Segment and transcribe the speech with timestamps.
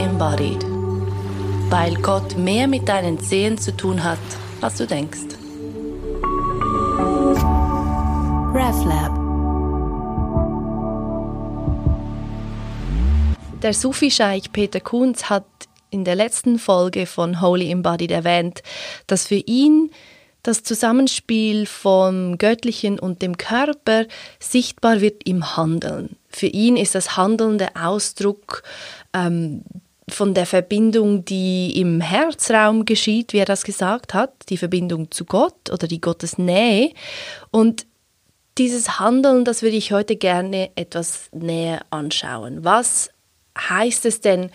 [0.00, 0.64] Embodied.
[1.68, 4.18] Weil Gott mehr mit deinen Zehen zu tun hat,
[4.62, 5.36] als du denkst.
[8.54, 9.20] RefLab
[13.62, 15.44] Der Sufi-Scheich Peter Kunz hat
[15.90, 18.62] in der letzten Folge von Holy Embodied erwähnt,
[19.06, 19.90] dass für ihn
[20.42, 24.06] das Zusammenspiel vom Göttlichen und dem Körper
[24.38, 26.16] sichtbar wird im Handeln.
[26.30, 28.62] Für ihn ist das Handeln der Ausdruck
[29.12, 29.62] ähm,
[30.10, 35.24] von der Verbindung, die im Herzraum geschieht, wie er das gesagt hat, die Verbindung zu
[35.24, 36.92] Gott oder die Gottesnähe.
[37.50, 37.86] Und
[38.58, 42.64] dieses Handeln, das würde ich heute gerne etwas näher anschauen.
[42.64, 43.10] Was
[43.56, 44.50] heißt es denn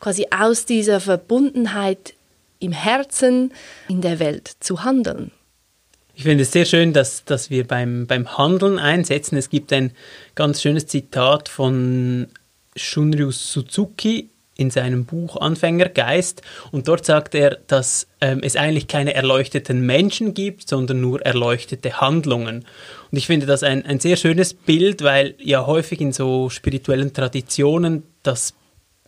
[0.00, 2.14] quasi aus dieser Verbundenheit
[2.58, 3.52] im Herzen
[3.88, 5.30] in der Welt zu handeln?
[6.14, 9.36] Ich finde es sehr schön, dass, dass wir beim, beim Handeln einsetzen.
[9.36, 9.92] Es gibt ein
[10.34, 12.28] ganz schönes Zitat von
[12.76, 14.28] Shunryu Suzuki
[14.60, 20.34] in seinem Buch Anfängergeist und dort sagt er, dass ähm, es eigentlich keine erleuchteten Menschen
[20.34, 22.66] gibt, sondern nur erleuchtete Handlungen.
[23.10, 27.14] Und ich finde das ein, ein sehr schönes Bild, weil ja häufig in so spirituellen
[27.14, 28.54] Traditionen das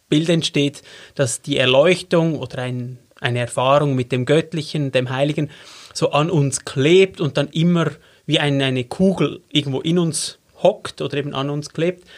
[0.08, 0.82] Bild entsteht,
[1.14, 5.50] dass die Erleuchtung oder ein, eine Erfahrung mit dem Göttlichen, dem Heiligen,
[5.92, 7.90] so an uns klebt und dann immer
[8.24, 12.08] wie eine, eine Kugel irgendwo in uns hockt oder eben an uns klebt.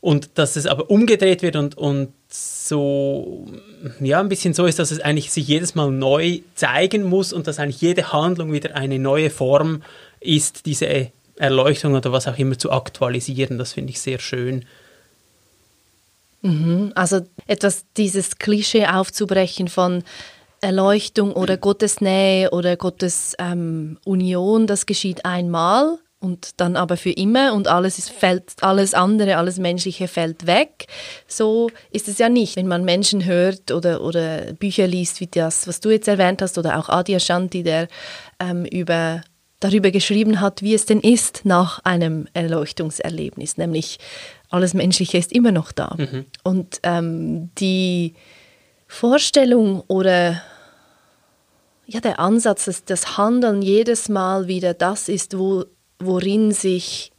[0.00, 3.46] Und dass es aber umgedreht wird und, und so,
[4.00, 7.46] ja, ein bisschen so ist, dass es eigentlich sich jedes Mal neu zeigen muss und
[7.46, 9.82] dass eigentlich jede Handlung wieder eine neue Form
[10.20, 13.58] ist, diese Erleuchtung oder was auch immer zu aktualisieren.
[13.58, 14.64] Das finde ich sehr schön.
[16.42, 16.92] Mhm.
[16.94, 20.04] Also etwas dieses Klischee aufzubrechen von
[20.60, 27.10] Erleuchtung oder Gottes Nähe oder Gottes ähm, Union, das geschieht einmal und dann aber für
[27.10, 30.86] immer und alles ist, fällt, alles andere, alles Menschliche fällt weg.
[31.26, 32.56] So ist es ja nicht.
[32.56, 36.58] Wenn man Menschen hört oder, oder Bücher liest, wie das, was du jetzt erwähnt hast,
[36.58, 37.88] oder auch Adi Ashanti, der
[38.38, 39.22] ähm, über,
[39.60, 43.98] darüber geschrieben hat, wie es denn ist nach einem Erleuchtungserlebnis, nämlich
[44.50, 45.94] alles Menschliche ist immer noch da.
[45.96, 46.26] Mhm.
[46.44, 48.14] Und ähm, die
[48.86, 50.42] Vorstellung oder
[51.86, 55.64] ja, der Ansatz, dass das Handeln jedes Mal wieder das ist, wo,
[56.00, 57.12] worin sich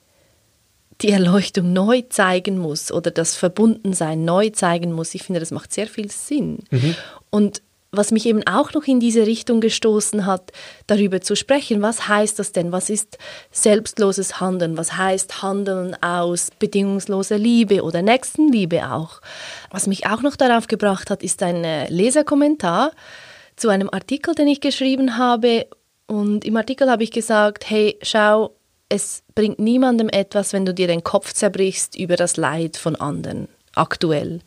[1.01, 5.73] die Erleuchtung neu zeigen muss oder das Verbundensein neu zeigen muss, ich finde, das macht
[5.73, 6.59] sehr viel Sinn.
[6.69, 6.95] Mhm.
[7.29, 7.61] Und
[7.93, 10.53] was mich eben auch noch in diese Richtung gestoßen hat,
[10.87, 12.71] darüber zu sprechen, was heißt das denn?
[12.71, 13.17] Was ist
[13.51, 14.77] selbstloses Handeln?
[14.77, 19.21] Was heißt Handeln aus bedingungsloser Liebe oder Nächstenliebe auch?
[19.71, 22.91] Was mich auch noch darauf gebracht hat, ist ein äh, Leserkommentar
[23.57, 25.67] zu einem Artikel, den ich geschrieben habe.
[26.07, 28.55] Und im Artikel habe ich gesagt, hey, schau,
[28.91, 33.47] es bringt niemandem etwas, wenn du dir den Kopf zerbrichst über das Leid von anderen,
[33.73, 34.41] aktuell.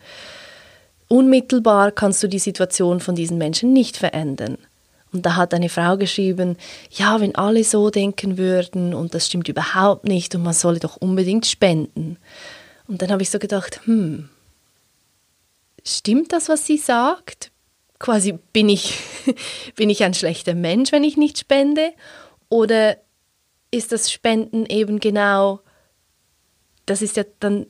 [1.09, 4.59] Unmittelbar kannst du die Situation von diesen Menschen nicht verändern.
[5.13, 6.59] Und da hat eine Frau geschrieben,
[6.91, 10.97] ja, wenn alle so denken würden und das stimmt überhaupt nicht und man solle doch
[10.97, 12.19] unbedingt spenden.
[12.87, 14.29] Und dann habe ich so gedacht, hm,
[15.87, 17.51] stimmt das, was sie sagt?
[17.99, 18.99] Quasi bin ich,
[19.77, 21.93] bin ich ein schlechter Mensch, wenn ich nicht spende?
[22.51, 22.99] Oder
[23.75, 25.61] ist das Spenden eben genau,
[26.87, 27.67] das ist ja dann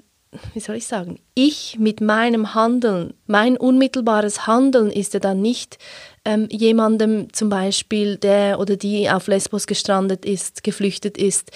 [0.52, 5.78] wie soll ich sagen, ich mit meinem Handeln, mein unmittelbares Handeln ist ja dann nicht
[6.24, 11.50] ähm, jemandem zum Beispiel, der oder die auf Lesbos gestrandet ist, geflüchtet ist,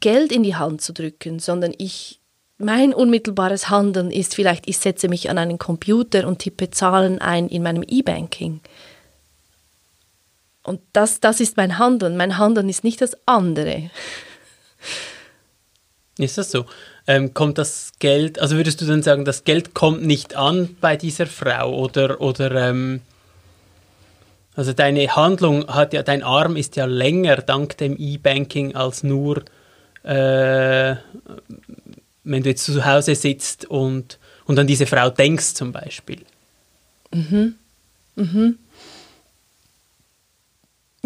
[0.00, 2.20] Geld in die Hand zu drücken, sondern ich,
[2.58, 7.48] mein unmittelbares Handeln ist vielleicht, ich setze mich an einen Computer und tippe Zahlen ein
[7.48, 8.60] in meinem E-Banking.
[10.64, 12.16] Und das, das ist mein Handeln.
[12.16, 13.90] Mein Handeln ist nicht das andere.
[16.18, 16.66] Ist das so?
[17.06, 20.96] ähm, kommt das Geld, also würdest du dann sagen, das Geld kommt nicht an bei
[20.96, 23.00] dieser Frau oder, oder ähm,
[24.56, 29.42] also deine Handlung hat ja, dein Arm ist ja länger dank dem E-Banking als nur,
[30.04, 30.96] äh,
[32.24, 36.20] wenn du jetzt zu Hause sitzt und, und an diese Frau denkst zum Beispiel.
[37.12, 37.56] Mhm.
[38.16, 38.58] Mhm.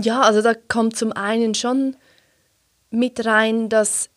[0.00, 1.96] Ja, also da kommt zum einen schon
[2.90, 4.10] mit rein, dass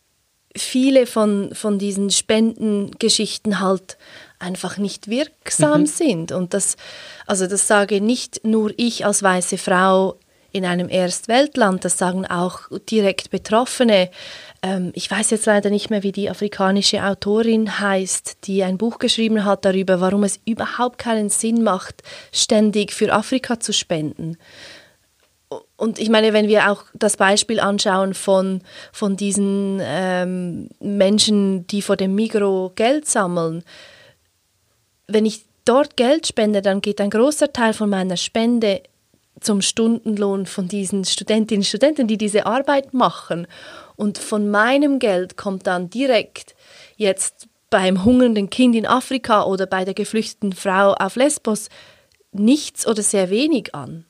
[0.55, 3.97] viele von, von diesen Spendengeschichten halt
[4.39, 5.85] einfach nicht wirksam mhm.
[5.85, 6.31] sind.
[6.31, 6.77] Und das,
[7.25, 10.17] also das sage nicht nur ich als weiße Frau
[10.53, 14.09] in einem Erstweltland, das sagen auch direkt Betroffene.
[14.61, 18.99] Ähm, ich weiß jetzt leider nicht mehr, wie die afrikanische Autorin heißt, die ein Buch
[18.99, 22.03] geschrieben hat darüber, warum es überhaupt keinen Sinn macht,
[22.33, 24.37] ständig für Afrika zu spenden
[25.81, 28.61] und ich meine, wenn wir auch das Beispiel anschauen von,
[28.93, 33.63] von diesen ähm, Menschen, die vor dem Migro Geld sammeln,
[35.07, 38.83] wenn ich dort Geld spende, dann geht ein großer Teil von meiner Spende
[39.39, 43.47] zum Stundenlohn von diesen Studentinnen und Studenten, die diese Arbeit machen.
[43.95, 46.53] Und von meinem Geld kommt dann direkt
[46.95, 51.69] jetzt beim hungernden Kind in Afrika oder bei der geflüchteten Frau auf Lesbos
[52.31, 54.05] nichts oder sehr wenig an.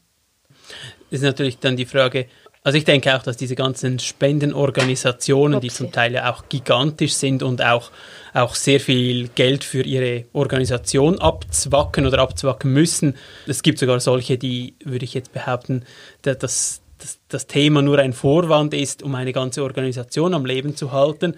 [1.12, 2.26] Ist natürlich dann die Frage,
[2.64, 5.68] also ich denke auch, dass diese ganzen Spendenorganisationen, Upsi.
[5.68, 7.92] die zum Teil ja auch gigantisch sind und auch,
[8.34, 13.16] auch sehr viel Geld für ihre Organisation abzwacken oder abzwacken müssen.
[13.48, 15.86] Es gibt sogar solche, die, würde ich jetzt behaupten,
[16.22, 20.92] dass das, das Thema nur ein Vorwand ist, um eine ganze Organisation am Leben zu
[20.92, 21.36] halten.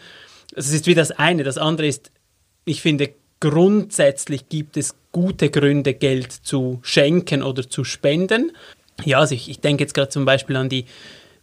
[0.53, 1.43] Das ist wie das eine.
[1.43, 2.11] Das andere ist,
[2.65, 8.51] ich finde, grundsätzlich gibt es gute Gründe, Geld zu schenken oder zu spenden.
[9.03, 10.85] Ja, also ich, ich denke jetzt gerade zum Beispiel an die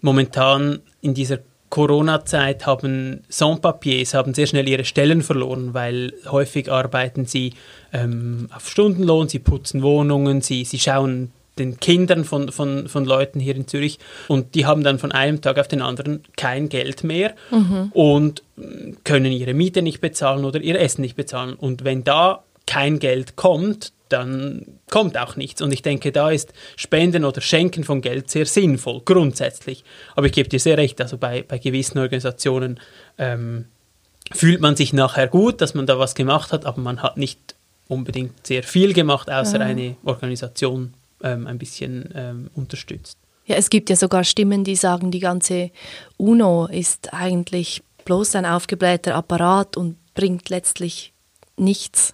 [0.01, 1.39] momentan in dieser
[1.71, 7.53] Corona-Zeit haben Sans-Papiers haben sehr schnell ihre Stellen verloren, weil häufig arbeiten sie
[7.93, 13.39] ähm, auf Stundenlohn, sie putzen Wohnungen, sie, sie schauen den Kindern von, von, von Leuten
[13.39, 13.99] hier in Zürich
[14.29, 17.91] und die haben dann von einem Tag auf den anderen kein Geld mehr mhm.
[17.93, 18.43] und
[19.05, 21.55] können ihre Miete nicht bezahlen oder ihr Essen nicht bezahlen.
[21.55, 25.63] Und wenn da kein Geld kommt, dann kommt auch nichts.
[25.63, 29.85] Und ich denke, da ist Spenden oder Schenken von Geld sehr sinnvoll, grundsätzlich.
[30.17, 32.81] Aber ich gebe dir sehr recht, also bei, bei gewissen Organisationen
[33.19, 33.67] ähm,
[34.33, 37.55] fühlt man sich nachher gut, dass man da was gemacht hat, aber man hat nicht
[37.89, 39.67] unbedingt sehr viel gemacht, außer ja.
[39.67, 43.19] eine Organisation ähm, ein bisschen ähm, unterstützt.
[43.47, 45.71] Ja, es gibt ja sogar Stimmen, die sagen, die ganze
[46.17, 51.13] UNO ist eigentlich bloß ein aufgeblähter Apparat und bringt letztlich
[51.61, 52.13] nichts.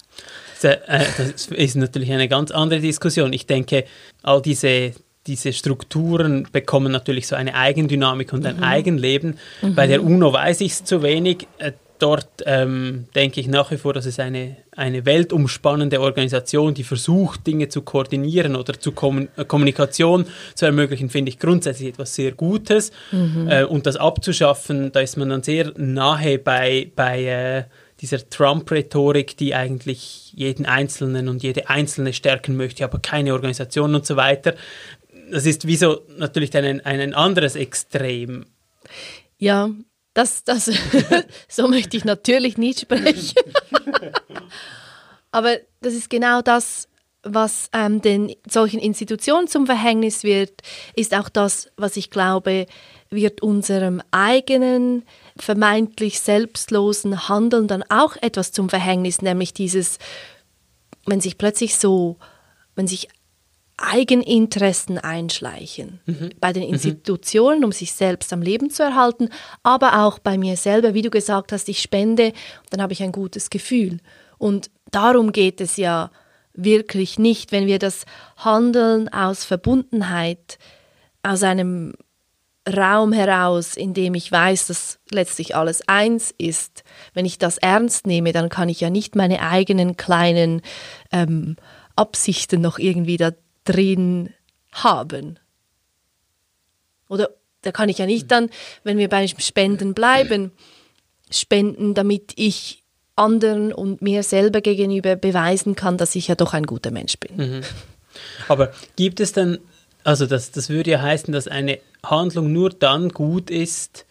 [0.63, 0.77] Äh,
[1.19, 3.33] das ist natürlich eine ganz andere Diskussion.
[3.33, 3.85] Ich denke,
[4.23, 4.93] all diese,
[5.27, 8.63] diese Strukturen bekommen natürlich so eine Eigendynamik und ein mhm.
[8.63, 9.39] Eigenleben.
[9.63, 9.75] Mhm.
[9.75, 11.47] Bei der UNO weiß ich es zu wenig.
[11.59, 16.85] Äh, dort ähm, denke ich nach wie vor, dass es eine, eine weltumspannende Organisation, die
[16.85, 22.15] versucht, Dinge zu koordinieren oder zu Kommun äh, Kommunikation zu ermöglichen, finde ich grundsätzlich etwas
[22.15, 22.93] sehr Gutes.
[23.13, 23.49] Mhm.
[23.49, 27.65] Äh, und das abzuschaffen, da ist man dann sehr nahe bei, bei äh,
[28.01, 34.07] dieser Trump-Rhetorik, die eigentlich jeden Einzelnen und jede Einzelne stärken möchte, aber keine Organisation und
[34.07, 34.55] so weiter.
[35.31, 38.47] Das ist wie so natürlich ein, ein anderes Extrem.
[39.39, 39.71] Ja,
[40.15, 40.71] das, das,
[41.49, 43.35] so möchte ich natürlich nicht sprechen.
[45.31, 46.89] aber das ist genau das,
[47.23, 50.63] was ähm, den solchen Institutionen zum Verhängnis wird,
[50.95, 52.67] ist auch das, was ich glaube,
[53.11, 55.05] wird unserem eigenen
[55.39, 59.99] vermeintlich selbstlosen Handeln dann auch etwas zum Verhängnis, nämlich dieses,
[61.07, 62.17] wenn sich plötzlich so,
[62.75, 63.09] wenn sich
[63.79, 66.01] Eigeninteressen einschleichen.
[66.07, 66.31] Mhm.
[66.41, 66.75] Bei den mhm.
[66.75, 69.29] Institutionen, um sich selbst am Leben zu erhalten,
[69.63, 72.33] aber auch bei mir selber, wie du gesagt hast, ich spende,
[72.71, 73.99] dann habe ich ein gutes Gefühl.
[74.39, 76.11] Und darum geht es ja
[76.55, 78.07] wirklich nicht, wenn wir das
[78.39, 80.59] Handeln aus Verbundenheit,
[81.23, 81.93] aus einem
[82.67, 86.83] Raum heraus, in dem ich weiß, dass letztlich alles eins ist.
[87.15, 90.63] Wenn ich das ernst nehme, dann kann ich ja nicht meine eigenen kleinen
[91.13, 91.57] ähm,
[91.95, 93.33] Absichten noch irgendwie da
[93.65, 94.31] drin
[94.73, 95.39] haben.
[97.09, 97.31] Oder
[97.63, 98.51] da kann ich ja nicht dann,
[98.85, 100.53] wenn wir beim Spenden bleiben,
[101.31, 102.83] spenden, damit ich
[103.17, 107.37] anderen und mir selber gegenüber beweisen kann, dass ich ja doch ein guter Mensch bin.
[107.37, 107.61] Mhm.
[108.49, 109.59] Aber gibt es denn,
[110.05, 114.07] also das, das würde ja heißen, dass eine Handlung nur dann gut ist,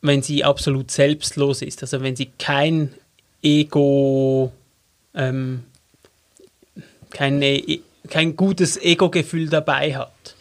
[0.00, 2.94] wenn sie absolut selbstlos ist, also wenn sie kein
[3.42, 4.52] Ego,
[5.14, 5.64] ähm,
[7.10, 7.62] keine,
[8.10, 10.36] kein gutes Ego-Gefühl dabei hat.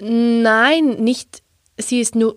[0.00, 1.42] Nein, nicht.
[1.78, 2.36] Sie ist nur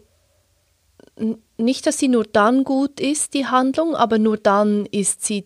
[1.57, 5.45] nicht, dass sie nur dann gut ist, die Handlung, aber nur dann ist sie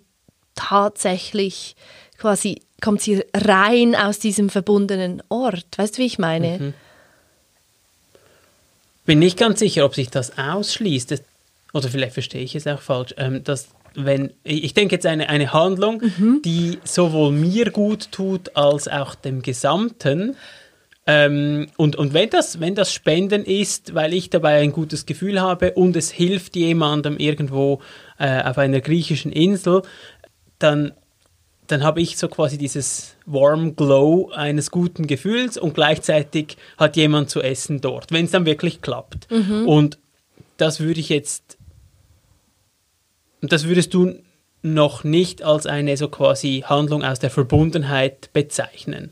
[0.56, 1.76] tatsächlich
[2.18, 5.66] quasi, kommt sie rein aus diesem verbundenen Ort.
[5.78, 6.60] Weißt du, wie ich meine?
[6.60, 6.74] Mhm
[9.06, 11.22] bin nicht ganz sicher, ob sich das ausschließt.
[11.74, 13.14] Oder vielleicht verstehe ich es auch falsch.
[13.18, 16.42] Ähm, dass wenn, ich denke jetzt eine, eine Handlung, mhm.
[16.44, 20.36] die sowohl mir gut tut als auch dem Gesamten.
[21.06, 25.42] Ähm, und und wenn, das, wenn das Spenden ist, weil ich dabei ein gutes Gefühl
[25.42, 27.82] habe und es hilft jemandem irgendwo
[28.18, 29.82] äh, auf einer griechischen Insel,
[30.60, 30.94] dann
[31.68, 37.30] dann habe ich so quasi dieses warm Glow eines guten Gefühls und gleichzeitig hat jemand
[37.30, 39.32] zu essen dort, wenn es dann wirklich klappt.
[39.32, 39.68] Mhm.
[39.68, 39.98] Und
[40.58, 41.58] das würde ich jetzt,
[43.42, 44.16] das würdest du
[44.62, 49.12] noch nicht als eine so quasi Handlung aus der Verbundenheit bezeichnen.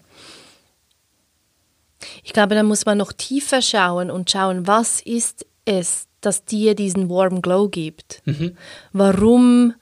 [2.23, 6.75] Ich glaube, da muss man noch tiefer schauen und schauen, was ist es, das dir
[6.75, 8.21] diesen Warm Glow gibt?
[8.25, 8.55] Mhm.
[8.93, 9.73] Warum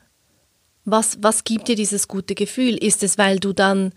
[0.91, 2.75] Was, was gibt dir dieses gute Gefühl?
[2.75, 3.93] Ist es, weil du dann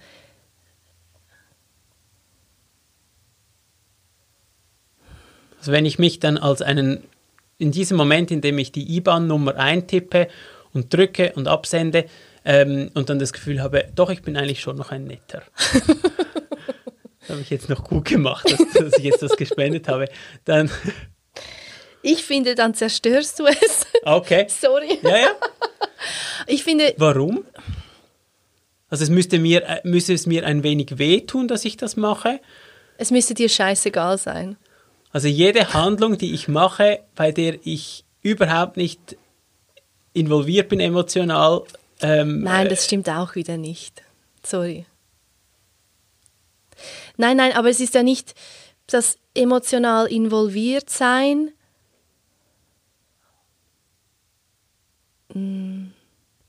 [5.62, 7.04] Also wenn ich mich dann als einen,
[7.56, 10.26] in diesem Moment, in dem ich die IBAN-Nummer eintippe
[10.72, 12.06] und drücke und absende
[12.44, 15.44] ähm, und dann das Gefühl habe, doch, ich bin eigentlich schon noch ein Netter.
[17.20, 20.08] das habe ich jetzt noch gut gemacht, dass, dass ich jetzt das gespendet habe.
[20.44, 20.68] Dann
[22.02, 23.86] ich finde, dann zerstörst du es.
[24.02, 24.46] Okay.
[24.48, 24.98] Sorry.
[25.02, 25.30] Ja, ja.
[26.46, 27.44] Ich finde, Warum?
[28.88, 32.40] Also es müsste, mir, äh, müsste es mir ein wenig wehtun, dass ich das mache.
[32.98, 34.56] es müsste dir scheißegal sein.
[35.12, 39.16] Also jede Handlung, die ich mache, bei der ich überhaupt nicht
[40.12, 41.62] involviert bin emotional.
[42.00, 44.02] Ähm, Nein, das stimmt auch wieder nicht.
[44.44, 44.86] Sorry.
[47.16, 48.34] Nein, nein, aber es ist ja nicht
[48.86, 51.52] das emotional involviert sein.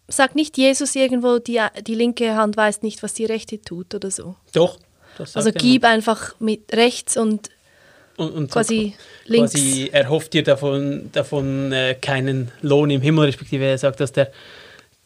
[0.07, 4.11] Sagt nicht Jesus irgendwo, die, die linke Hand weiß nicht, was die rechte tut oder
[4.11, 4.35] so.
[4.53, 4.79] Doch.
[5.33, 7.49] Also gib einfach mit rechts und
[8.17, 9.53] Und, und so quasi links.
[9.53, 14.11] Quasi, er hofft dir davon, davon äh, keinen Lohn im Himmel, respektive er sagt, dass
[14.11, 14.31] der,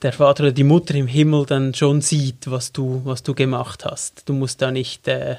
[0.01, 3.85] der Vater oder die Mutter im Himmel dann schon sieht, was du, was du gemacht
[3.85, 4.27] hast.
[4.27, 5.07] Du musst da nicht.
[5.07, 5.37] Äh,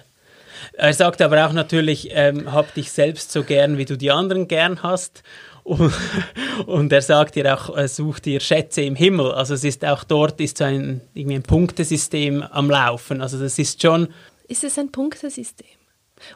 [0.72, 4.48] er sagt aber auch natürlich, ähm, hab dich selbst so gern, wie du die anderen
[4.48, 5.22] gern hast.
[5.68, 5.92] Und,
[6.66, 9.32] und er sagt dir auch, äh, such dir Schätze im Himmel.
[9.32, 13.20] Also es ist auch dort ist so ein, irgendwie ein Punktesystem am Laufen.
[13.20, 14.08] Also das ist schon,
[14.48, 15.66] Ist es ein Punktesystem?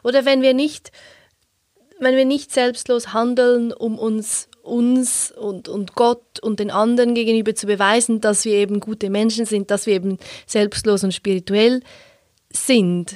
[0.03, 0.91] Oder wenn wir nicht,
[1.99, 7.55] wenn wir nicht selbstlos handeln, um uns, uns und, und Gott und den anderen gegenüber
[7.55, 11.81] zu beweisen, dass wir eben gute Menschen sind, dass wir eben selbstlos und spirituell
[12.51, 13.15] sind,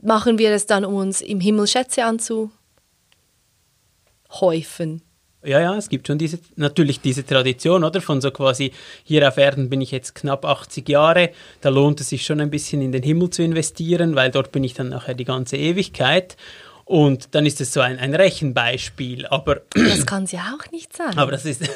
[0.00, 5.02] machen wir es dann, um uns im Himmel Schätze anzuhäufen.
[5.44, 8.00] Ja, ja, es gibt schon diese, natürlich diese Tradition, oder?
[8.00, 8.72] Von so quasi,
[9.04, 11.30] hier auf Erden bin ich jetzt knapp 80 Jahre,
[11.60, 14.64] da lohnt es sich schon ein bisschen in den Himmel zu investieren, weil dort bin
[14.64, 16.36] ich dann nachher die ganze Ewigkeit.
[16.84, 20.96] Und dann ist es so ein, ein Rechenbeispiel, aber, Das kann es ja auch nicht
[20.96, 21.16] sein.
[21.18, 21.60] aber das ist.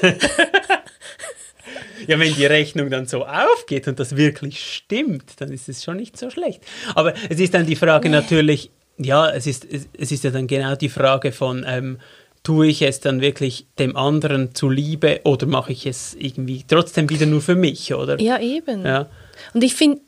[2.07, 5.99] ja, wenn die Rechnung dann so aufgeht und das wirklich stimmt, dann ist es schon
[5.99, 6.63] nicht so schlecht.
[6.95, 10.47] Aber es ist dann die Frage natürlich, ja, es ist, es, es ist ja dann
[10.47, 11.99] genau die Frage von, ähm,
[12.43, 17.27] tue ich es dann wirklich dem anderen zuliebe oder mache ich es irgendwie trotzdem wieder
[17.27, 18.21] nur für mich, oder?
[18.21, 18.85] Ja, eben.
[18.85, 19.09] Ja.
[19.55, 20.01] Und ich finde,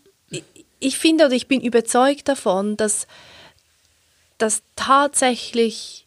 [0.81, 3.07] ich finde oder ich bin überzeugt davon, dass,
[4.39, 6.07] dass tatsächlich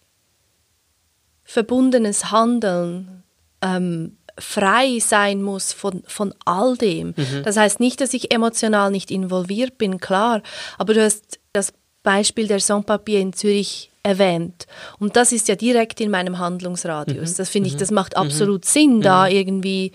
[1.44, 3.24] verbundenes Handeln
[3.62, 7.16] ähm, frei sein muss von, von all dem.
[7.44, 10.44] Das heißt nicht, dass ich emotional nicht involviert bin, klar,
[10.78, 14.66] aber du hast das Beispiel der Sans-Papier in Zürich erwähnt.
[15.00, 17.34] Und das ist ja direkt in meinem Handlungsradius.
[17.34, 19.92] Das finde ich, das macht absolut Sinn, da irgendwie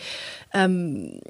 [0.52, 1.20] ähm,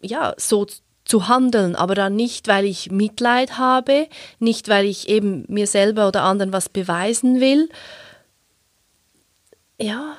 [0.00, 0.66] ja, so
[1.04, 4.06] zu handeln, aber dann nicht, weil ich Mitleid habe,
[4.38, 7.68] nicht, weil ich eben mir selber oder anderen was beweisen will,
[9.80, 10.16] ja,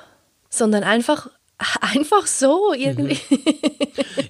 [0.50, 1.28] sondern einfach,
[1.80, 3.18] einfach so irgendwie.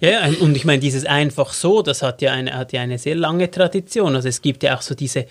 [0.00, 2.98] Ja, ja, und ich meine, dieses einfach so, das hat ja, eine, hat ja eine
[2.98, 4.14] sehr lange Tradition.
[4.14, 5.26] Also es gibt ja auch so diese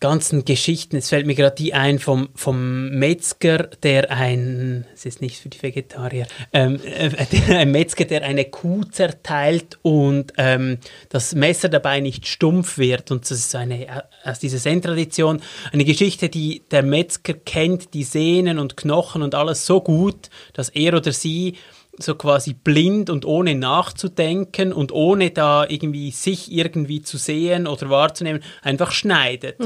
[0.00, 0.96] ganzen Geschichten.
[0.96, 5.48] Es fällt mir gerade die ein vom, vom Metzger, der ein, es ist nicht für
[5.48, 7.10] die Vegetarier, ähm, äh,
[7.54, 13.10] ein Metzger, der eine Kuh zerteilt und ähm, das Messer dabei nicht stumpf wird.
[13.10, 15.40] Und das ist eine, aus dieser Zen-Tradition,
[15.72, 20.68] eine Geschichte, die der Metzger kennt, die Sehnen und Knochen und alles so gut, dass
[20.68, 21.56] er oder sie
[21.98, 27.88] so quasi blind und ohne nachzudenken und ohne da irgendwie sich irgendwie zu sehen oder
[27.90, 29.58] wahrzunehmen, einfach schneidet.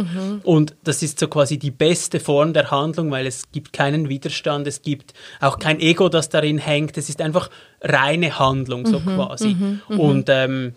[0.45, 4.67] Und das ist so quasi die beste Form der Handlung, weil es gibt keinen Widerstand,
[4.67, 9.57] es gibt auch kein Ego, das darin hängt, es ist einfach reine Handlung so quasi.
[9.89, 10.75] Und ähm,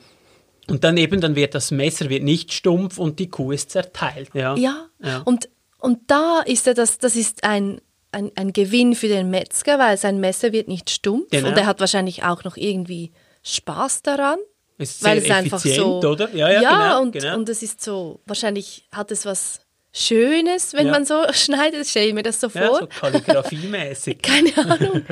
[0.67, 4.29] und dann eben, dann wird das Messer wird nicht stumpf und die Kuh ist zerteilt.
[4.33, 4.55] Ja.
[4.55, 5.21] Ja, Ja.
[5.25, 7.81] Und, und da ist ja das, das ist ein,
[8.11, 11.49] ein, ein Gewinn für den Metzger, weil sein Messer wird nicht stumpf Genau.
[11.49, 13.11] und er hat wahrscheinlich auch noch irgendwie
[13.43, 14.37] Spaß daran.
[14.77, 16.29] Ist weil es einfach so, oder?
[16.33, 17.35] Ja, ja, genau, und, genau.
[17.35, 19.61] und es ist so, wahrscheinlich hat es was
[19.93, 20.93] Schönes, wenn Ja.
[20.93, 22.79] man so schneidet, stelle ich mir das so ja, vor.
[22.79, 24.19] so kalligrafiemäßig.
[24.21, 25.05] Keine Ahnung.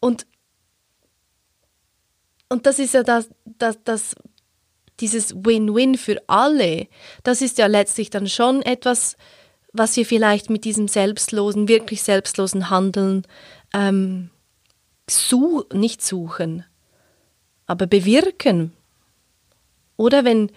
[0.00, 0.26] Und,
[2.48, 4.14] und das ist ja das, das, das,
[5.00, 6.86] dieses Win-Win für alle.
[7.22, 9.16] Das ist ja letztlich dann schon etwas,
[9.78, 13.26] was wir vielleicht mit diesem selbstlosen, wirklich selbstlosen Handeln
[13.74, 14.30] ähm,
[15.08, 16.64] su nicht suchen,
[17.66, 18.72] aber bewirken.
[19.96, 20.50] Oder wenn,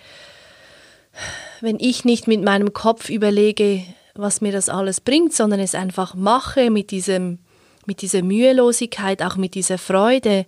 [1.62, 3.84] wenn ich nicht mit meinem Kopf überlege,
[4.16, 7.40] was mir das alles bringt, sondern es einfach mache mit, diesem,
[7.86, 10.46] mit dieser Mühelosigkeit, auch mit dieser Freude,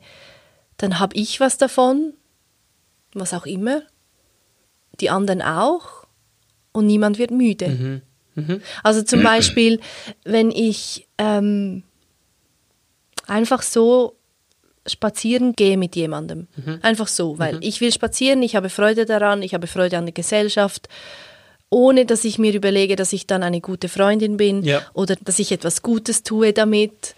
[0.78, 2.14] dann habe ich was davon,
[3.14, 3.84] was auch immer,
[5.00, 6.06] die anderen auch
[6.72, 7.70] und niemand wird müde.
[7.70, 8.02] Mhm.
[8.36, 8.62] Mhm.
[8.84, 9.80] Also zum Beispiel,
[10.24, 11.84] wenn ich ähm,
[13.28, 14.16] einfach so
[14.88, 16.48] spazieren gehe mit jemandem.
[16.82, 20.14] Einfach so, weil ich will spazieren, ich habe Freude daran, ich habe Freude an der
[20.14, 20.90] Gesellschaft,
[21.70, 24.82] ohne dass ich mir überlege, dass ich dann eine gute Freundin bin Ja.
[24.94, 27.16] oder dass ich etwas Gutes tue damit,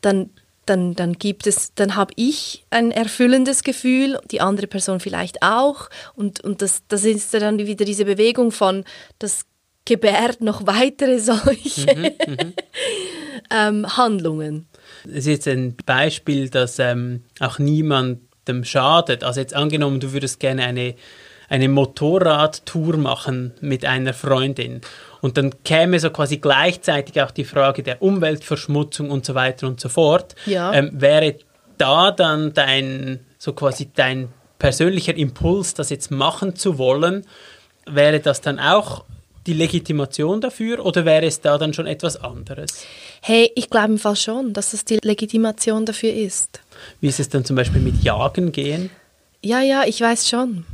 [0.00, 0.30] dann
[0.66, 5.90] dann, dann gibt es, dann habe ich ein erfüllendes Gefühl, die andere Person vielleicht auch.
[6.14, 8.84] Und, und das, das ist dann wieder diese Bewegung von,
[9.18, 9.44] das
[9.84, 11.86] gebärt noch weitere solche
[13.50, 14.66] ähm, Handlungen.
[15.04, 19.24] Das ist jetzt ein Beispiel, das ähm, auch niemandem schadet.
[19.24, 20.94] Also jetzt angenommen, du würdest gerne eine,
[21.48, 24.80] eine Motorradtour machen mit einer Freundin
[25.20, 29.80] und dann käme so quasi gleichzeitig auch die Frage der Umweltverschmutzung und so weiter und
[29.80, 30.34] so fort.
[30.46, 30.72] Ja.
[30.72, 31.36] Ähm, wäre
[31.76, 37.26] da dann dein, so quasi dein persönlicher Impuls, das jetzt machen zu wollen,
[37.86, 39.04] wäre das dann auch
[39.46, 42.84] die Legitimation dafür oder wäre es da dann schon etwas anderes?
[43.20, 46.60] Hey, ich glaube im Fall schon, dass das die Legitimation dafür ist.
[47.00, 48.90] Wie ist es dann zum Beispiel mit Jagen gehen?
[49.42, 50.64] Ja, ja, ich weiß schon.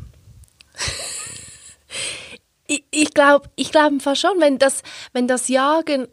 [2.66, 6.06] ich ich glaube ich glaub im Fall schon, wenn das, wenn das Jagen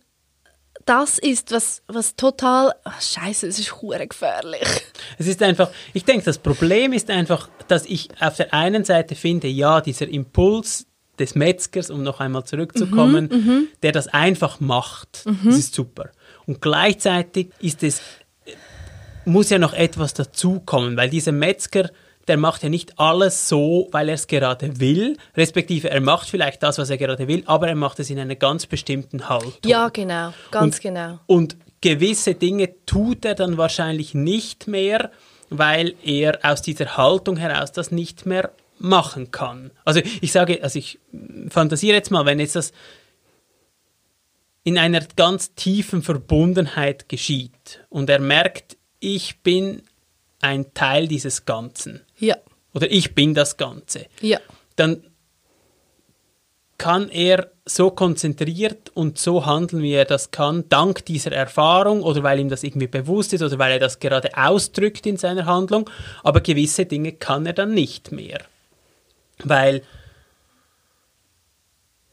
[0.87, 2.73] das ist, was, was total.
[2.83, 4.63] Ach, Scheiße, es ist hure gefährlich.
[5.17, 9.15] Es ist einfach, ich denke, das Problem ist einfach, dass ich auf der einen Seite
[9.15, 10.87] finde, ja, dieser Impuls
[11.19, 16.09] des Metzgers, um noch einmal zurückzukommen, der das einfach macht, das ist super.
[16.45, 18.01] Und gleichzeitig ist es,
[19.25, 21.89] muss ja noch etwas dazukommen, weil dieser Metzger,
[22.27, 26.61] der macht ja nicht alles so, weil er es gerade will, respektive er macht vielleicht
[26.63, 29.53] das, was er gerade will, aber er macht es in einer ganz bestimmten Haltung.
[29.65, 31.19] Ja, genau, ganz Und- genau.
[31.25, 35.11] Und gewisse Dinge tut er dann wahrscheinlich nicht mehr,
[35.49, 39.71] weil er aus dieser Haltung heraus das nicht mehr machen kann.
[39.85, 40.99] Also ich sage, also ich
[41.49, 42.73] fantasiere jetzt mal, wenn jetzt das
[44.63, 49.83] in einer ganz tiefen Verbundenheit geschieht und er merkt, ich bin
[50.41, 52.01] ein Teil dieses Ganzen.
[52.19, 52.35] Ja,
[52.73, 54.07] oder ich bin das Ganze.
[54.21, 54.39] Ja,
[54.75, 55.03] dann
[56.77, 62.23] kann er so konzentriert und so handeln, wie er das kann, dank dieser Erfahrung oder
[62.23, 65.89] weil ihm das irgendwie bewusst ist oder weil er das gerade ausdrückt in seiner Handlung,
[66.23, 68.41] aber gewisse Dinge kann er dann nicht mehr.
[69.43, 69.83] Weil,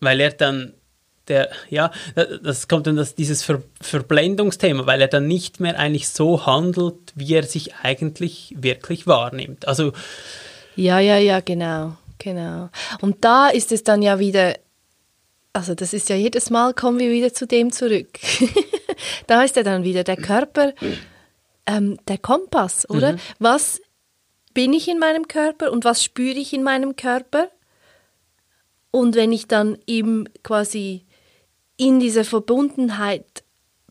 [0.01, 0.75] weil er dann
[1.29, 1.91] der, ja,
[2.43, 7.13] das kommt dann das, dieses Ver Verblendungsthema, weil er dann nicht mehr eigentlich so handelt,
[7.15, 9.67] wie er sich eigentlich wirklich wahrnimmt.
[9.67, 9.93] Also
[10.77, 12.69] ja, ja, ja, genau, genau.
[13.01, 14.57] Und da ist es dann ja wieder,
[15.53, 18.19] also das ist ja jedes Mal, kommen wir wieder zu dem zurück.
[19.27, 20.73] da ist ja dann wieder der Körper,
[21.67, 23.17] ähm, der Kompass, oder?
[23.39, 23.81] Was
[24.55, 27.51] bin ich in meinem Körper und was spüre ich in meinem Körper?
[28.91, 31.05] Und wenn ich dann eben quasi
[31.77, 33.43] in dieser Verbundenheit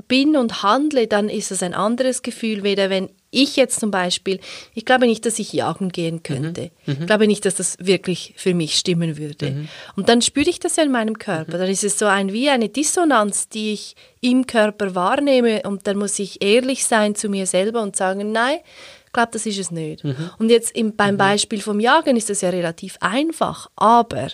[0.07, 4.39] bin und handle, dann ist es ein anderes Gefühl, weder wenn ich jetzt zum Beispiel,
[4.75, 6.71] ich glaube nicht, dass ich jagen gehen könnte.
[6.85, 9.67] Ich glaube nicht, dass das wirklich für mich stimmen würde.
[9.95, 11.57] Und dann spüre ich das ja in meinem Körper.
[11.57, 15.97] Dann ist es so ein, wie eine Dissonanz, die ich im Körper wahrnehme und dann
[15.97, 18.59] muss ich ehrlich sein zu mir selber und sagen, nein,
[19.13, 20.03] ich glaube, das ist es nicht.
[20.39, 24.29] Und jetzt im, beim Beispiel vom Jagen ist das ja relativ einfach, aber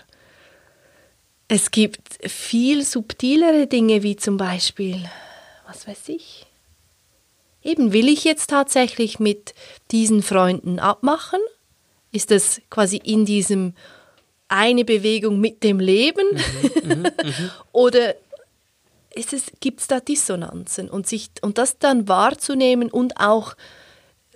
[1.49, 5.03] es gibt viel subtilere Dinge, wie zum Beispiel,
[5.67, 6.45] was weiß ich,
[7.61, 9.53] eben will ich jetzt tatsächlich mit
[9.91, 11.41] diesen Freunden abmachen?
[12.13, 13.73] Ist das quasi in diesem
[14.47, 16.25] eine Bewegung mit dem Leben?
[17.73, 18.15] Oder
[19.13, 20.89] ist es, gibt es da Dissonanzen?
[20.89, 23.55] Und, sich, und das dann wahrzunehmen und auch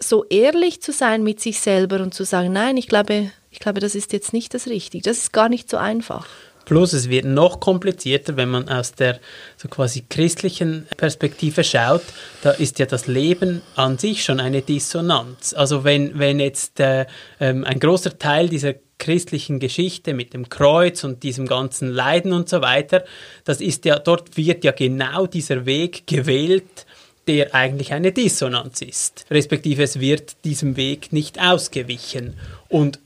[0.10, 3.80] so ehrlich zu sein mit sich selber und zu sagen, nein, ich glaube, ich glaube,
[3.80, 5.04] das ist jetzt nicht das Richtige.
[5.04, 6.28] Das ist gar nicht so einfach.
[6.66, 9.20] Plus es wird noch komplizierter, wenn man aus der
[9.58, 12.04] so quasi christlichen Perspektive schaut.
[12.42, 15.54] Da ist ja das Leben an sich schon eine Dissonanz.
[15.54, 17.06] Also wenn, wenn jetzt äh,
[17.40, 22.48] ähm, ein großer Teil dieser christlichen Geschichte mit dem Kreuz und diesem ganzen Leiden und
[22.48, 23.04] so weiter,
[23.44, 26.83] das ist ja, dort wird ja genau dieser Weg gewählt,
[27.28, 29.26] der eigentlich eine Dissonanz ist.
[29.30, 32.34] Respektive es wird diesem Weg nicht ausgewichen.
[32.70, 33.00] Und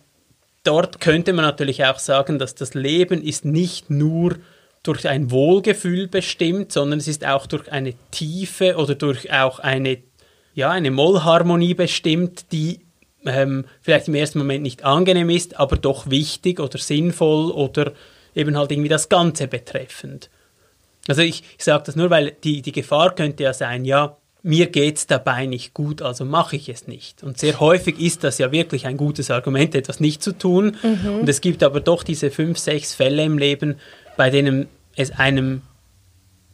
[0.63, 4.37] dort könnte man natürlich auch sagen, dass das Leben ist nicht nur
[4.83, 9.99] durch ein Wohlgefühl bestimmt, sondern es ist auch durch eine Tiefe oder durch auch eine,
[10.53, 12.79] ja, eine Mollharmonie bestimmt, die
[13.25, 17.93] ähm, vielleicht im ersten Moment nicht angenehm ist, aber doch wichtig oder sinnvoll oder
[18.35, 20.29] eben halt irgendwie das Ganze betreffend.
[21.07, 24.67] Also ich, ich sage das nur, weil die, die Gefahr könnte ja sein, ja, mir
[24.67, 27.23] geht es dabei nicht gut, also mache ich es nicht.
[27.23, 30.77] Und sehr häufig ist das ja wirklich ein gutes Argument, etwas nicht zu tun.
[30.83, 31.19] Mhm.
[31.21, 33.75] Und es gibt aber doch diese fünf, sechs Fälle im Leben,
[34.15, 35.63] bei denen es einem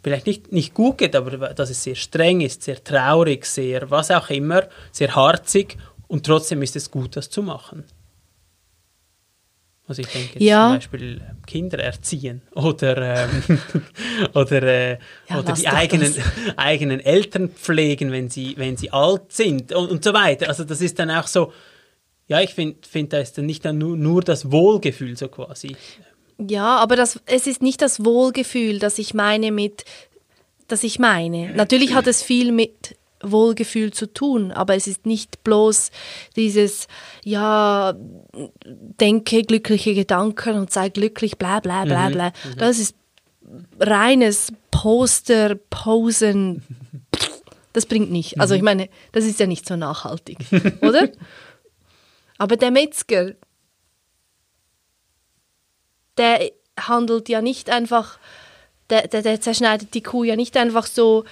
[0.03, 4.11] vielleicht nicht, nicht gut geht, aber dass es sehr streng ist, sehr traurig, sehr was
[4.11, 7.85] auch immer, sehr harzig und trotzdem ist es gut, das zu machen.
[9.85, 10.69] Also ich denke ja.
[10.69, 13.59] zum Beispiel äh, Kinder erziehen oder, ähm,
[14.33, 14.97] oder, äh,
[15.29, 16.15] ja, oder die eigenen,
[16.55, 20.47] eigenen Eltern pflegen, wenn sie, wenn sie alt sind und, und so weiter.
[20.47, 21.51] Also das ist dann auch so,
[22.27, 25.75] ja, ich finde, find, da ist dann nicht dann nur, nur das Wohlgefühl so quasi.
[26.39, 29.83] Ja, aber das, es ist nicht das Wohlgefühl, das ich meine mit,
[30.69, 31.53] das ich meine.
[31.53, 35.91] Natürlich hat es viel mit Wohlgefühl zu tun, aber es ist nicht bloß
[36.35, 36.87] dieses,
[37.23, 37.93] ja,
[38.99, 42.27] denke glückliche Gedanken und sei glücklich, bla bla bla mhm, bla.
[42.29, 42.57] Mhm.
[42.57, 42.95] Das ist
[43.79, 46.63] reines Poster, Posen.
[47.73, 48.39] Das bringt nicht.
[48.39, 48.65] Also ich mhm.
[48.65, 50.37] meine, das ist ja nicht so nachhaltig,
[50.81, 51.09] oder?
[52.37, 53.33] Aber der Metzger,
[56.17, 58.19] der handelt ja nicht einfach,
[58.89, 61.25] der, der, der zerschneidet die Kuh ja nicht einfach so,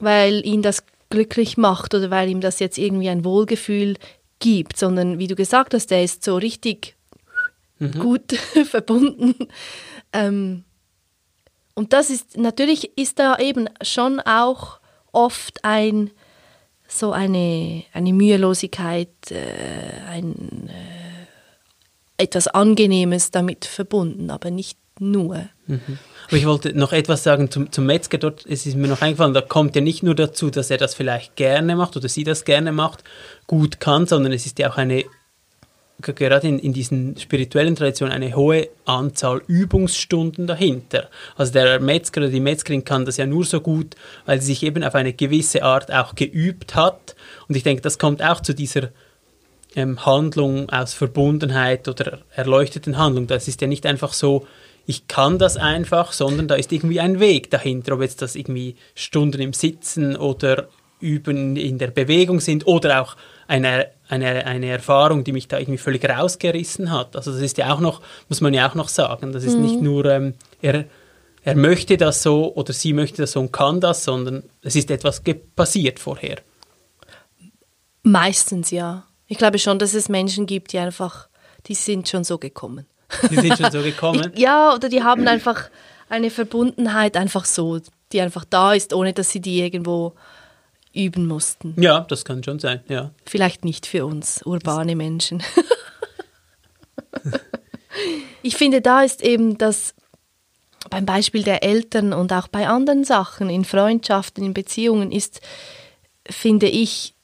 [0.00, 3.96] weil ihn das glücklich macht oder weil ihm das jetzt irgendwie ein Wohlgefühl
[4.38, 6.96] gibt, sondern wie du gesagt hast, der ist so richtig
[7.78, 7.98] mhm.
[7.98, 8.32] gut
[8.64, 9.34] verbunden.
[10.12, 10.64] Ähm,
[11.74, 14.80] und das ist, natürlich ist da eben schon auch
[15.12, 16.10] oft ein,
[16.88, 25.48] so eine, eine Mühelosigkeit, äh, ein, äh, etwas Angenehmes damit verbunden, aber nicht nur.
[25.66, 25.98] Mhm.
[26.26, 28.18] Aber ich wollte noch etwas sagen zum, zum Metzger.
[28.18, 30.94] Dort es ist mir noch eingefallen, da kommt ja nicht nur dazu, dass er das
[30.94, 33.04] vielleicht gerne macht oder sie das gerne macht,
[33.46, 35.04] gut kann, sondern es ist ja auch eine,
[36.00, 41.08] gerade in, in diesen spirituellen Traditionen, eine hohe Anzahl Übungsstunden dahinter.
[41.36, 44.64] Also der Metzger oder die Metzgerin kann das ja nur so gut, weil sie sich
[44.64, 47.14] eben auf eine gewisse Art auch geübt hat.
[47.48, 48.88] Und ich denke, das kommt auch zu dieser
[49.76, 53.26] ähm, Handlung aus Verbundenheit oder erleuchteten Handlung.
[53.28, 54.46] Das ist ja nicht einfach so,
[54.86, 58.76] ich kann das einfach, sondern da ist irgendwie ein Weg dahinter, ob jetzt das irgendwie
[58.94, 60.68] Stunden im Sitzen oder
[61.00, 63.16] Üben in der Bewegung sind oder auch
[63.48, 67.16] eine, eine, eine Erfahrung, die mich da irgendwie völlig rausgerissen hat.
[67.16, 69.62] Also das ist ja auch noch, muss man ja auch noch sagen, das ist mhm.
[69.62, 70.84] nicht nur, ähm, er,
[71.42, 74.90] er möchte das so oder sie möchte das so und kann das, sondern es ist
[74.90, 75.22] etwas
[75.54, 76.38] passiert vorher.
[78.02, 79.04] Meistens ja.
[79.26, 81.28] Ich glaube schon, dass es Menschen gibt, die einfach,
[81.66, 82.86] die sind schon so gekommen.
[83.30, 84.32] Die sind schon so gekommen?
[84.36, 85.70] ja, oder die haben einfach
[86.08, 87.80] eine Verbundenheit einfach so,
[88.12, 90.14] die einfach da ist, ohne dass sie die irgendwo
[90.92, 91.74] üben mussten.
[91.80, 93.10] Ja, das kann schon sein, ja.
[93.26, 95.42] Vielleicht nicht für uns urbane Menschen.
[98.42, 99.94] ich finde, da ist eben das
[100.88, 105.40] beim Beispiel der Eltern und auch bei anderen Sachen, in Freundschaften, in Beziehungen, ist,
[106.28, 107.14] finde ich,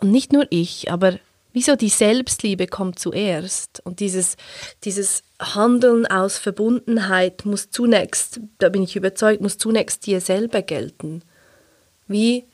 [0.00, 1.18] und nicht nur ich, aber
[1.52, 4.36] Wieso die Selbstliebe kommt zuerst und dieses,
[4.84, 11.22] dieses Handeln aus Verbundenheit muss zunächst, da bin ich überzeugt, muss zunächst dir selber gelten.
[12.06, 12.46] Wie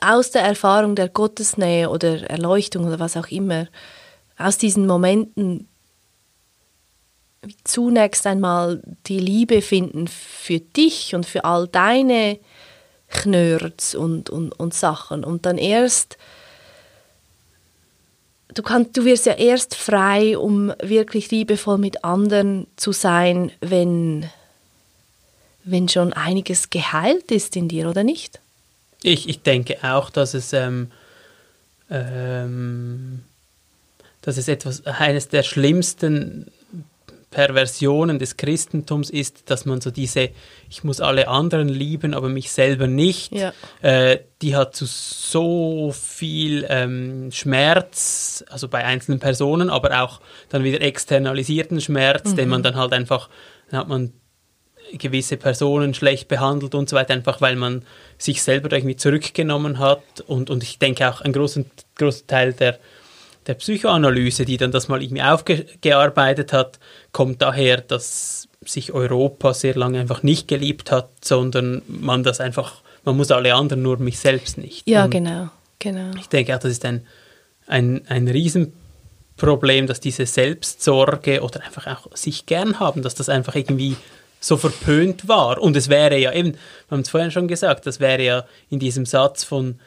[0.00, 3.68] aus der Erfahrung der Gottesnähe oder Erleuchtung oder was auch immer,
[4.36, 5.68] aus diesen Momenten
[7.64, 12.38] zunächst einmal die Liebe finden für dich und für all deine
[13.12, 15.24] Knörz und, und, und Sachen.
[15.24, 16.16] Und dann erst,
[18.54, 24.28] du, kannst, du wirst ja erst frei, um wirklich liebevoll mit anderen zu sein, wenn,
[25.64, 28.40] wenn schon einiges geheilt ist in dir, oder nicht?
[29.02, 30.90] Ich, ich denke auch, dass es, ähm,
[31.90, 33.22] ähm,
[34.22, 36.50] dass es etwas, eines der schlimmsten
[37.32, 40.30] Perversionen des Christentums ist, dass man so diese,
[40.70, 43.52] ich muss alle anderen lieben, aber mich selber nicht, ja.
[43.80, 50.62] äh, die hat zu so viel ähm, Schmerz, also bei einzelnen Personen, aber auch dann
[50.62, 52.36] wieder externalisierten Schmerz, mhm.
[52.36, 53.28] den man dann halt einfach,
[53.70, 54.12] dann hat man
[54.92, 57.84] gewisse Personen schlecht behandelt und so weiter, einfach weil man
[58.18, 61.64] sich selber irgendwie zurückgenommen hat und, und ich denke auch ein großer,
[61.96, 62.78] großer Teil der
[63.46, 66.78] der Psychoanalyse, die dann das mal irgendwie aufgearbeitet hat,
[67.12, 72.82] kommt daher, dass sich Europa sehr lange einfach nicht geliebt hat, sondern man das einfach,
[73.04, 74.88] man muss alle anderen, nur mich selbst nicht.
[74.88, 76.10] Ja, Und genau, genau.
[76.18, 77.04] Ich denke auch, das ist ein,
[77.66, 83.56] ein, ein Riesenproblem, dass diese Selbstsorge oder einfach auch sich gern haben, dass das einfach
[83.56, 83.96] irgendwie
[84.38, 85.60] so verpönt war.
[85.60, 86.58] Und es wäre ja eben, wir
[86.90, 89.78] haben es vorhin schon gesagt, das wäre ja in diesem Satz von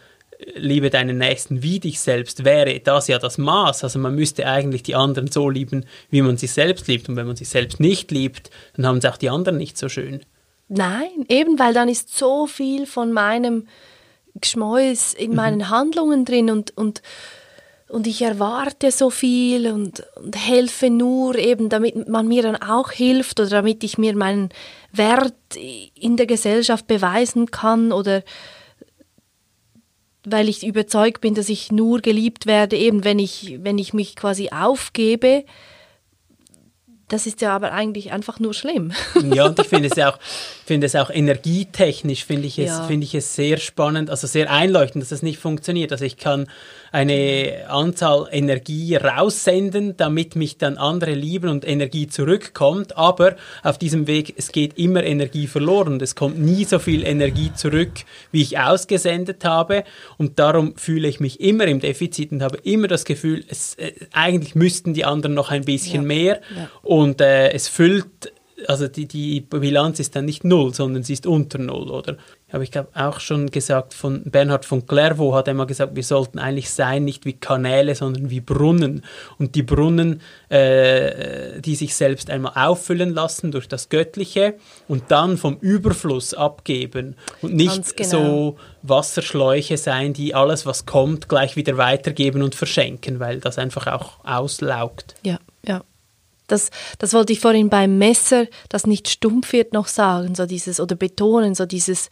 [0.55, 3.83] liebe deinen Nächsten wie dich selbst, wäre das ja das Maß.
[3.83, 7.09] Also man müsste eigentlich die anderen so lieben, wie man sich selbst liebt.
[7.09, 9.89] Und wenn man sich selbst nicht liebt, dann haben es auch die anderen nicht so
[9.89, 10.21] schön.
[10.67, 13.67] Nein, eben weil dann ist so viel von meinem
[14.41, 15.35] Geschmäus in Mhm.
[15.35, 17.01] meinen Handlungen drin und, und,
[17.87, 22.91] und ich erwarte so viel und, und helfe nur eben, damit man mir dann auch
[22.91, 24.49] hilft oder damit ich mir meinen
[24.91, 25.35] Wert
[25.93, 28.23] in der Gesellschaft beweisen kann oder
[30.31, 34.15] weil ich überzeugt bin, dass ich nur geliebt werde, eben wenn ich, wenn ich mich
[34.15, 35.43] quasi aufgebe.
[37.07, 38.91] Das ist ja aber eigentlich einfach nur schlimm.
[39.33, 40.17] Ja, und ich finde es auch,
[40.65, 42.83] finde es auch energietechnisch, finde ich, es, Ja.
[42.83, 45.91] finde ich es sehr spannend, also sehr einleuchtend, dass es nicht funktioniert.
[45.91, 46.47] Also ich kann
[46.91, 54.07] eine Anzahl Energie raussenden, damit mich dann andere lieben und Energie zurückkommt, aber auf diesem
[54.07, 57.91] Weg, es geht immer Energie verloren und es kommt nie so viel Energie zurück,
[58.31, 59.83] wie ich ausgesendet habe
[60.17, 63.91] und darum fühle ich mich immer im Defizit und habe immer das Gefühl, es, äh,
[64.13, 66.07] eigentlich müssten die anderen noch ein bisschen Ja.
[66.07, 66.69] mehr Ja.
[66.81, 68.31] und äh, es füllt,
[68.67, 72.17] also die, die Bilanz ist dann nicht null, sondern sie ist unter null, oder?
[72.53, 76.39] Habe ich glaube auch schon gesagt, von Bernhard von Clairvaux hat einmal gesagt, wir sollten
[76.39, 79.03] eigentlich sein, nicht wie Kanäle, sondern wie Brunnen.
[79.37, 84.53] Und die Brunnen, äh, die sich selbst einmal auffüllen lassen durch das Göttliche
[84.87, 88.09] und dann vom Überfluss abgeben und nicht genau.
[88.09, 93.87] so Wasserschläuche sein, die alles, was kommt, gleich wieder weitergeben und verschenken, weil das einfach
[93.87, 95.15] auch auslaugt.
[95.23, 95.83] Ja, ja.
[96.47, 100.79] Das, das wollte ich vorhin beim Messer, das nicht stumpf wird, noch sagen, so dieses,
[100.79, 102.09] oder betonen, so dieses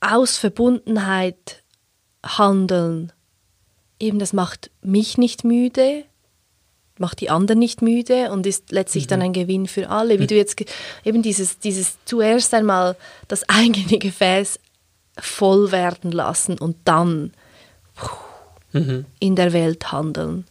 [0.00, 1.62] aus Verbundenheit
[2.24, 3.12] handeln.
[3.98, 6.04] Eben, das macht mich nicht müde,
[6.98, 10.18] macht die anderen nicht müde und ist letztlich dann ein Gewinn für alle.
[10.18, 10.62] Wie du jetzt,
[11.04, 12.96] eben dieses, dieses zuerst einmal
[13.28, 14.58] das eigene Gefäß
[15.18, 17.32] voll werden lassen und dann
[19.20, 20.44] in der Welt handeln.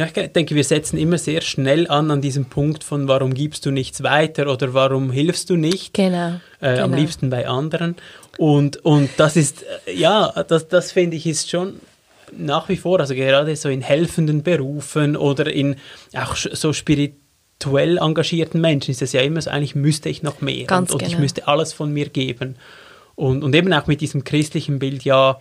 [0.00, 3.66] Ja, ich denke, wir setzen immer sehr schnell an an diesem Punkt von warum gibst
[3.66, 5.92] du nichts weiter oder warum hilfst du nicht.
[5.92, 6.40] Genau.
[6.62, 7.02] Äh, Am genau.
[7.02, 7.96] liebsten bei anderen.
[8.38, 11.80] Und, und das ist, äh, ja, das, das finde ich ist schon
[12.34, 15.76] nach wie vor, also gerade so in helfenden Berufen oder in
[16.16, 20.64] auch so spirituell engagierten Menschen ist es ja immer so, eigentlich müsste ich noch mehr
[20.64, 21.20] Ganz und, und ich genau.
[21.20, 22.56] müsste alles von mir geben.
[23.16, 25.38] Und, und eben auch mit diesem christlichen Bild, ja,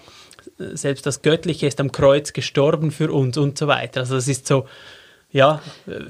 [0.59, 4.01] selbst das Göttliche ist am Kreuz gestorben für uns und so weiter.
[4.01, 4.67] Also es ist so,
[5.31, 5.61] ja,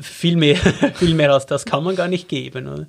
[0.01, 0.55] viel mehr,
[0.95, 2.67] viel mehr als das kann man gar nicht geben.
[2.67, 2.87] Oder?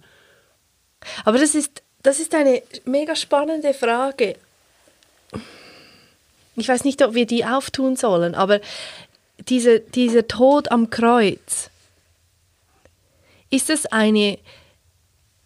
[1.24, 4.36] Aber das ist, das ist eine mega spannende Frage.
[6.56, 8.60] Ich weiß nicht, ob wir die auftun sollen, aber
[9.48, 11.70] diese, dieser Tod am Kreuz,
[13.50, 14.38] ist es eine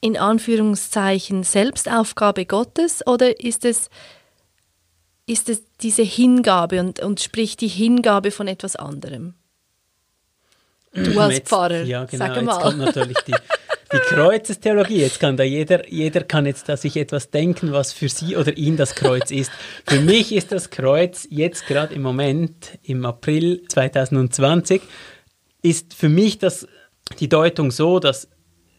[0.01, 3.89] in Anführungszeichen Selbstaufgabe Gottes oder ist es,
[5.27, 9.35] ist es diese Hingabe und, und sprich die Hingabe von etwas anderem?
[10.93, 12.25] Du als Jetzt- Pfarrer, Ja, genau.
[12.27, 12.61] sag Jetzt mal.
[12.63, 13.35] kommt natürlich die,
[13.93, 15.01] die Kreuzestheologie.
[15.01, 18.57] Jetzt kann da jeder, jeder kann jetzt da sich etwas denken, was für sie oder
[18.57, 19.51] ihn das Kreuz ist.
[19.89, 24.83] Für mich ist das Kreuz jetzt gerade im Moment, im April 2020,
[25.63, 26.69] ist für mich das,
[27.19, 28.29] die Deutung so, dass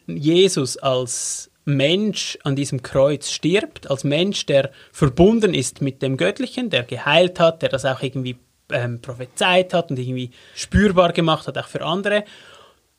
[0.07, 6.69] Jesus als Mensch an diesem Kreuz stirbt, als Mensch, der verbunden ist mit dem Göttlichen,
[6.69, 8.37] der geheilt hat, der das auch irgendwie
[8.71, 12.23] ähm, prophezeit hat und irgendwie spürbar gemacht hat, auch für andere,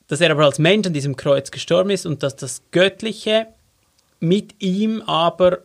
[0.08, 3.46] dass er aber als Mensch an diesem Kreuz gestorben ist und dass das Göttliche
[4.20, 5.60] mit ihm aber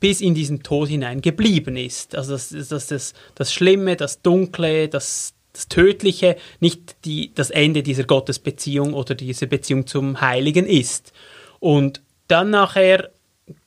[0.00, 2.16] bis in diesen Tod hinein geblieben ist.
[2.16, 7.84] Also dass, dass das, das Schlimme, das Dunkle, das, das Tödliche nicht die, das Ende
[7.84, 11.12] dieser Gottesbeziehung oder diese Beziehung zum Heiligen ist.
[11.60, 12.02] Und
[12.32, 13.10] dann nachher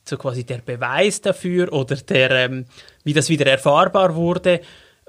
[0.04, 2.64] so quasi der Beweis dafür oder der, ähm,
[3.04, 4.60] wie das wieder erfahrbar wurde,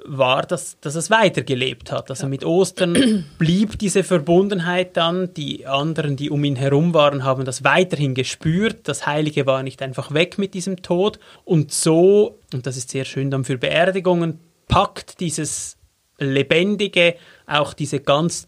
[0.06, 2.10] war, dass, dass es weitergelebt hat.
[2.10, 5.34] Also mit Ostern blieb diese Verbundenheit dann.
[5.34, 8.88] Die anderen, die um ihn herum waren, haben das weiterhin gespürt.
[8.88, 11.20] Das Heilige war nicht einfach weg mit diesem Tod.
[11.43, 15.78] Und so, und das ist sehr schön dann für Beerdigungen, packt dieses
[16.20, 17.15] Lebendige
[17.46, 18.48] auch diese ganz,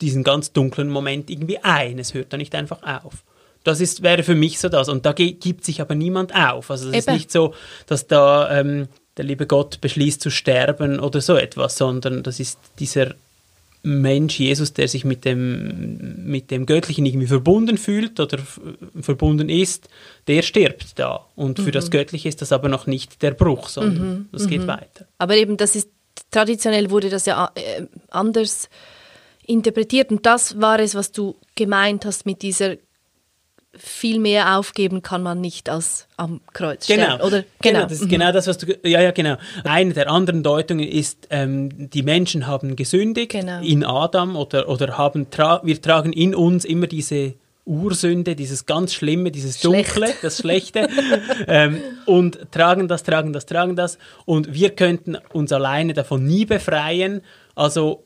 [0.00, 1.98] diesen ganz dunklen Moment irgendwie ein.
[1.98, 3.24] Es hört da nicht einfach auf.
[3.64, 4.88] Das ist, wäre für mich so das.
[4.88, 6.70] Und da gibt sich aber niemand auf.
[6.70, 7.54] Also es ist nicht so,
[7.86, 12.58] dass da ähm, der liebe Gott beschließt zu sterben oder so etwas, sondern das ist
[12.78, 13.14] dieser
[13.82, 18.38] Mensch, Jesus, der sich mit dem, mit dem Göttlichen irgendwie verbunden fühlt oder
[19.00, 19.88] verbunden ist,
[20.26, 21.26] der stirbt da.
[21.36, 25.06] Und für das Göttliche ist das aber noch nicht der Bruch, sondern das geht weiter.
[25.18, 25.90] Aber eben, das ist
[26.30, 28.68] traditionell wurde das ja äh, anders
[29.46, 32.76] interpretiert und das war es, was du gemeint hast mit dieser
[33.78, 38.08] viel mehr aufgeben kann man nicht als am Kreuz Genau, oder genau, das ist mhm.
[38.08, 39.36] genau das, was du, ja, ja, genau.
[39.64, 43.60] Eine der anderen Deutungen ist, ähm, die Menschen haben gesündigt Genau.
[43.62, 47.34] in Adam oder, oder haben, tra wir tragen in uns immer diese
[47.68, 49.94] Ursünde, dieses ganz Schlimme, dieses Schlecht.
[49.96, 50.88] Dunkle, das Schlechte
[51.46, 56.46] ähm, und tragen das, tragen das, tragen das und wir könnten uns alleine davon nie
[56.46, 57.20] befreien.
[57.54, 58.04] Also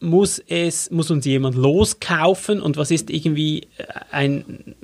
[0.00, 3.68] muss es, muss uns jemand loskaufen und was ist irgendwie
[4.10, 4.74] ein,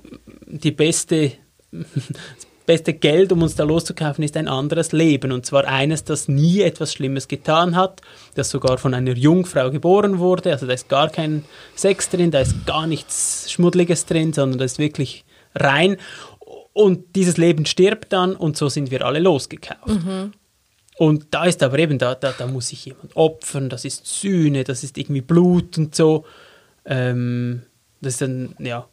[0.50, 1.32] die beste,
[1.70, 1.84] das
[2.66, 5.32] beste Geld, um uns da loszukaufen, ist ein anderes Leben.
[5.32, 8.02] Und zwar eines, das nie etwas Schlimmes getan hat,
[8.34, 10.52] das sogar von einer Jungfrau geboren wurde.
[10.52, 14.64] Also da ist gar kein Sex drin, da ist gar nichts Schmuddeliges drin, sondern da
[14.64, 15.96] ist wirklich rein.
[16.72, 20.00] Und dieses Leben stirbt dann und so sind wir alle losgekauft.
[20.98, 24.64] Und da ist aber eben, da, da, da muss sich jemand opfern, das ist Sühne,
[24.64, 26.24] das ist irgendwie Blut und so.
[26.84, 27.62] Ähm,
[28.00, 28.88] das ist dann, ja.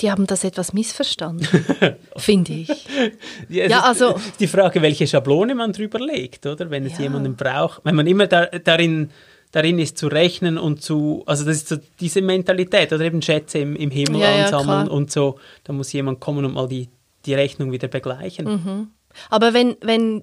[0.00, 1.46] Die haben das etwas missverstanden,
[2.16, 2.68] finde ich.
[3.48, 6.70] Ja, Ja, also- die Frage, welche Schablone man drüber legt, oder?
[6.70, 7.04] Wenn es Ja.
[7.04, 7.84] jemanden braucht.
[7.84, 9.10] Wenn man immer da, darin,
[9.50, 13.58] darin ist zu rechnen und zu, also das ist so diese Mentalität, oder eben Schätze
[13.58, 14.90] im, im Himmel Ja, ja, ansammeln klar.
[14.96, 16.88] und so, da muss jemand kommen und mal die,
[17.26, 18.46] die Rechnung wieder begleichen.
[18.46, 18.88] Mhm.
[19.30, 20.22] Aber wenn, wenn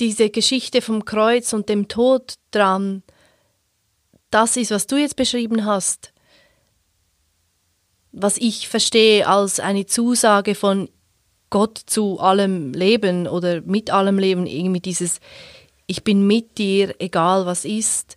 [0.00, 3.02] diese Geschichte vom Kreuz und dem Tod dran
[4.30, 6.12] das ist, was du jetzt beschrieben hast,
[8.12, 10.88] was ich verstehe als eine Zusage von
[11.50, 15.20] Gott zu allem Leben oder mit allem Leben, irgendwie dieses
[15.86, 18.16] Ich bin mit dir, egal was ist,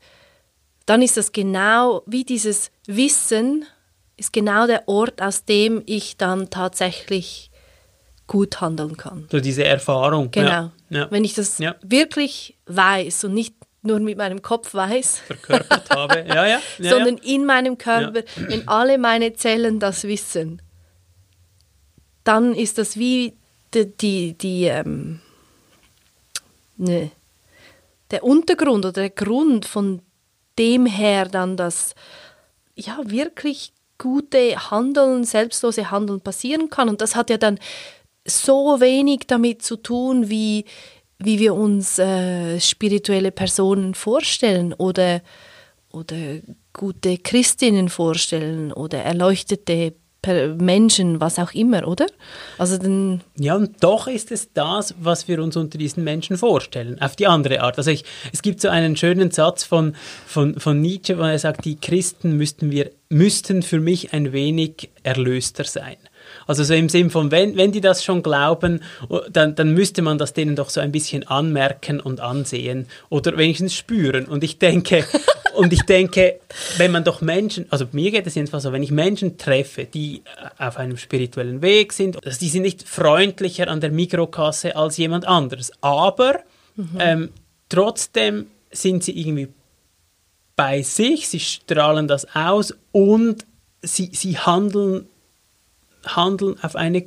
[0.85, 3.65] dann ist das genau wie dieses Wissen,
[4.17, 7.49] ist genau der Ort, aus dem ich dann tatsächlich
[8.27, 9.27] gut handeln kann.
[9.31, 10.31] So diese Erfahrung.
[10.31, 10.71] Genau.
[10.89, 11.09] Ja.
[11.09, 11.75] Wenn ich das Ja.
[11.81, 16.25] wirklich weiß und nicht nur mit meinem Kopf weiß, verkörpert habe.
[16.27, 16.61] Ja, ja.
[16.77, 20.61] ja sondern in meinem Körper, wenn alle meine Zellen das wissen,
[22.23, 23.33] dann ist das wie
[23.73, 25.19] die, die, die ähm,
[26.77, 27.11] ne,
[28.11, 30.01] der Untergrund oder der Grund, von
[30.59, 31.95] dem her dann das
[32.75, 36.89] ja wirklich gute Handeln, selbstlose Handeln passieren kann.
[36.89, 37.59] Und das hat ja dann
[38.25, 40.65] so wenig damit zu tun, wie,
[41.23, 45.21] wie wir uns äh, spirituelle Personen vorstellen oder,
[45.91, 46.15] oder
[46.73, 49.93] gute Christinnen vorstellen oder erleuchtete
[50.27, 52.05] Menschen, was auch immer, oder?
[52.59, 57.01] Also dann, Ja, und doch ist es das, was wir uns unter diesen Menschen vorstellen,
[57.01, 57.79] auf die andere Art.
[57.79, 59.95] Also ich, es gibt so einen schönen Satz von,
[60.27, 64.91] von, von Nietzsche, wo er sagt, die Christen müssten, wir, müssten für mich ein wenig
[65.01, 65.97] erlöster sein.
[66.51, 70.01] Also so im Sinn von, wenn, wenn die das schon glauben, oh, dann, dann müsste
[70.01, 74.25] man das denen doch so ein bisschen anmerken und ansehen oder wenigstens spüren.
[74.25, 75.05] Und ich denke,
[75.55, 76.41] und ich denke,
[76.75, 80.23] wenn man doch Menschen, also mir geht es jedenfalls so, wenn ich Menschen treffe, die
[80.25, 84.97] äh, auf einem spirituellen Weg sind, also die sind nicht freundlicher an der Mikrokasse als
[84.97, 86.41] jemand anderes, aber
[86.99, 87.29] ähm,
[87.69, 89.47] trotzdem sind sie irgendwie
[90.57, 93.45] bei sich, sie strahlen das aus und
[93.81, 95.07] sie, sie handeln,
[96.05, 97.05] handeln auf eine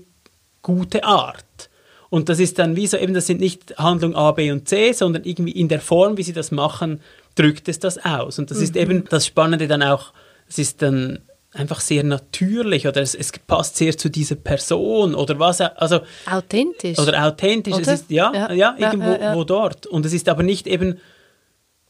[0.62, 1.70] gute Art.
[2.10, 4.92] Und das ist dann wie so, eben das sind nicht Handlung A, B und C,
[4.92, 7.00] sondern irgendwie in der Form, wie sie das machen,
[7.34, 8.38] drückt es das aus.
[8.38, 10.12] Und das ist eben das Spannende dann auch,
[10.48, 11.20] es ist dann
[11.54, 16.98] einfach sehr natürlich oder es, es passt sehr zu dieser Person oder was, also authentisch.
[16.98, 17.74] oder authentisch.
[17.74, 17.94] Es Oder?
[17.94, 19.34] ist, ja, Ja, ja, ja, irgendwo ja, ja.
[19.34, 19.86] Wo dort.
[19.86, 21.00] Und es ist aber nicht eben,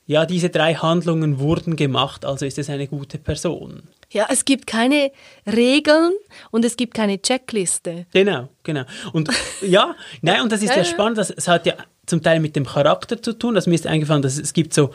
[0.06, 3.84] ja, diese drei Handlungen wurden gemacht, also ist es eine gute Person.
[4.14, 5.12] Ja, es gibt keine
[5.46, 6.12] Regeln
[6.50, 8.06] und es gibt keine Checkliste.
[8.12, 8.84] Genau, genau.
[9.12, 9.28] Und
[9.60, 11.74] ja, nein, und das ist Ja, ja, spannend, das, es hat ja
[12.06, 13.54] zum Teil mit dem Charakter zu tun.
[13.54, 14.94] Das mir ist eingefallen, dass es gibt so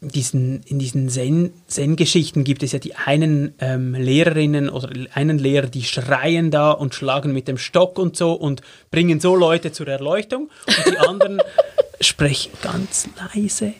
[0.00, 5.68] diesen, in diesen Zen- Zen-Geschichten gibt es ja die einen ähm, Lehrerinnen oder einen Lehrer,
[5.68, 9.86] die schreien da und schlagen mit dem Stock und so und bringen so Leute zur
[9.88, 11.40] Erleuchtung und die anderen
[12.00, 13.74] sprechen ganz leise,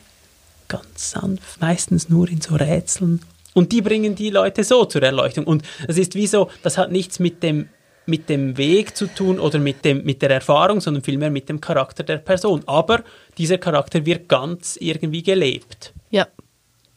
[0.67, 3.21] ganz sanft, meistens nur in so Rätseln
[3.53, 6.91] und die bringen die Leute so zur Erleuchtung und das ist wie so, das hat
[6.91, 7.69] nichts mit dem
[8.05, 11.61] mit dem Weg zu tun oder mit, dem, mit der Erfahrung, sondern vielmehr mit dem
[11.61, 12.63] Charakter der Person.
[12.65, 13.03] Aber
[13.37, 15.93] dieser Charakter wird ganz irgendwie gelebt.
[16.09, 16.27] Ja,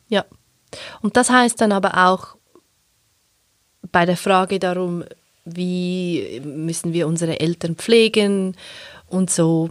[0.09, 0.25] ja.
[1.03, 2.37] Und das heißt dann aber auch
[3.93, 5.05] bei der Frage darum,
[5.45, 8.57] wie müssen wir unsere Eltern pflegen
[9.07, 9.71] und so,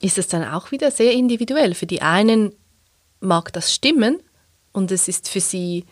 [0.00, 1.74] ist es dann auch wieder sehr individuell.
[1.74, 2.54] Für die einen
[3.20, 4.20] mag das stimmen
[4.76, 5.84] und es ist für sie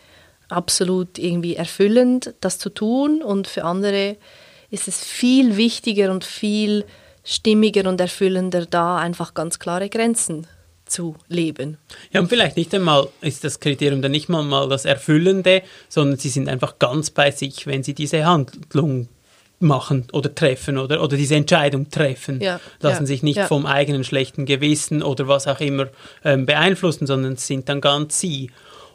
[0.49, 4.17] absolut irgendwie erfüllend, das zu tun und für andere
[4.71, 6.85] ist es viel wichtiger und viel
[7.25, 10.47] stimmiger und erfüllender, da einfach ganz klare Grenzen
[10.87, 11.79] zu leben.
[12.13, 16.19] Ja, und vielleicht nicht einmal ist das Kriterium dann nicht mal, mal das Erfüllende, sondern
[16.19, 19.09] sie sind einfach ganz bei sich, wenn sie diese Handlung
[19.61, 22.41] machen oder treffen oder, oder diese Entscheidung treffen.
[22.41, 23.47] Ja, Lassen ja, sich nicht ja.
[23.47, 25.89] vom eigenen schlechten Gewissen oder was auch immer
[26.25, 28.51] ähm, beeinflussen, sondern sind dann ganz sie.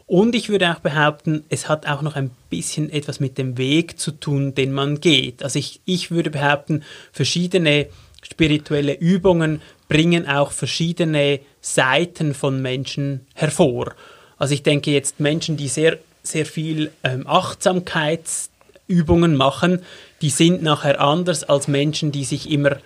[0.09, 3.99] Und ich würde auch behaupten, es hat auch noch ein bisschen etwas mit dem Weg
[3.99, 5.43] zu tun, den man geht.
[5.43, 6.81] Also ich, ich würde behaupten,
[7.11, 7.85] verschiedene
[8.23, 13.93] spirituelle Übungen bringen auch verschiedene Seiten von Menschen hervor.
[14.39, 19.83] Also ich denke jetzt Menschen, die sehr, sehr viel ähm, Achtsamkeitsübungen machen,
[20.23, 22.77] die sind nachher anders als Menschen, die sich immer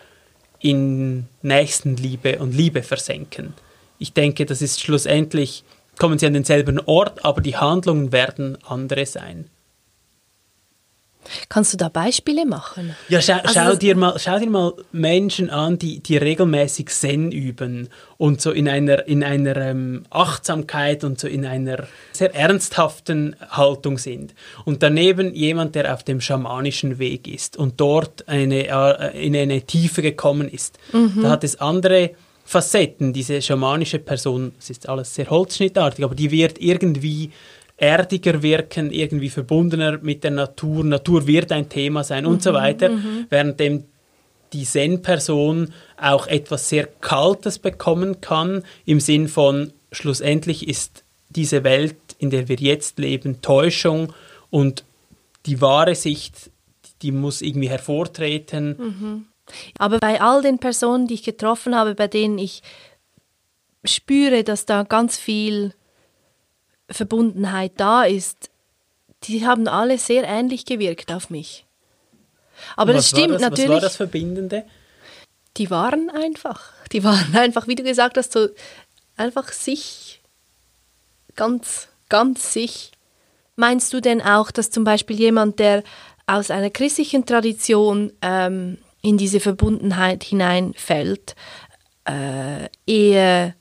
[0.60, 3.54] in Nächstenliebe und Liebe versenken.
[3.98, 5.64] Ich denke, das ist schlussendlich
[6.00, 9.50] kommen sie an denselben Ort, aber die Handlungen werden andere sein.
[11.50, 12.96] Kannst du da Beispiele machen?
[13.10, 17.32] Ja, schau, also schau, dir, mal, schau dir mal Menschen an, die, die regelmäßig Zen
[17.32, 23.36] üben und so in einer, in einer ähm, Achtsamkeit und so in einer sehr ernsthaften
[23.50, 24.34] Haltung sind.
[24.66, 29.62] Und daneben jemand, der auf dem schamanischen Weg ist und dort eine, äh, in eine
[29.62, 30.78] Tiefe gekommen ist.
[30.92, 31.22] Mhm.
[31.22, 32.12] Da hat es andere
[32.44, 33.14] Facetten.
[33.14, 37.32] Diese schamanische Person, es ist alles sehr holzschnittartig, aber die wird irgendwie
[37.78, 40.84] erdiger wirken, irgendwie verbundener mit der Natur.
[40.84, 42.90] Natur wird ein Thema sein und so mhm, weiter.
[42.90, 43.26] Mhm.
[43.30, 43.86] Währenddem
[44.54, 51.96] die Zen-Person auch etwas sehr Kaltes bekommen kann, im Sinn von schlussendlich ist diese Welt,
[52.20, 54.14] in der wir jetzt leben, Täuschung
[54.50, 54.86] und
[55.46, 56.52] die wahre Sicht,
[57.02, 58.78] die muss irgendwie hervortreten.
[58.78, 59.26] Mhm.
[59.78, 62.62] Aber bei all den Personen, die ich getroffen habe, bei denen ich
[63.84, 65.74] spüre, dass da ganz viel
[66.90, 68.50] Verbundenheit da ist,
[69.24, 71.66] die haben alle sehr ähnlich gewirkt auf mich.
[72.76, 73.42] Aber das stimmt das?
[73.42, 73.70] natürlich.
[73.70, 74.66] Was war das Verbindende?
[75.58, 76.72] Die waren einfach.
[76.92, 78.48] Die waren einfach, wie du gesagt hast, so
[79.16, 80.22] einfach sich,
[81.36, 82.92] ganz, ganz sich.
[83.56, 85.84] Meinst du denn auch, dass zum Beispiel jemand, der
[86.26, 91.36] aus einer christlichen Tradition ähm, in diese Verbundenheit hineinfällt,
[92.06, 93.54] äh, eher,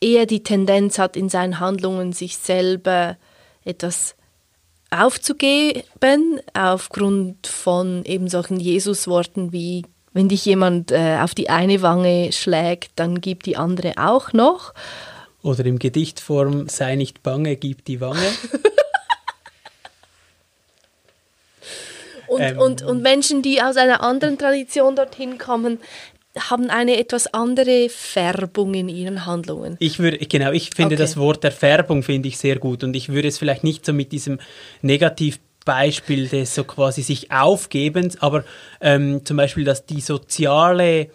[0.00, 3.16] eher die Tendenz hat, in seinen Handlungen sich selber
[3.64, 4.14] etwas
[4.90, 12.32] aufzugeben, aufgrund von eben solchen Jesusworten wie wenn dich jemand äh, auf die eine Wange
[12.32, 14.74] schlägt, dann gib die andere auch noch.
[15.42, 18.18] Oder im Gedichtform, sei nicht bange, gib die Wange.
[22.28, 25.78] Und, ähm, und, und Menschen, die aus einer anderen Tradition dorthin kommen,
[26.38, 29.76] haben eine etwas andere Färbung in ihren Handlungen.
[29.80, 31.02] Ich würde, genau, ich finde okay.
[31.02, 33.92] das Wort der Färbung finde ich sehr gut und ich würde es vielleicht nicht so
[33.92, 34.38] mit diesem
[34.82, 38.44] Negativbeispiel des so quasi sich Aufgebens, aber
[38.80, 41.08] ähm, zum Beispiel, dass die soziale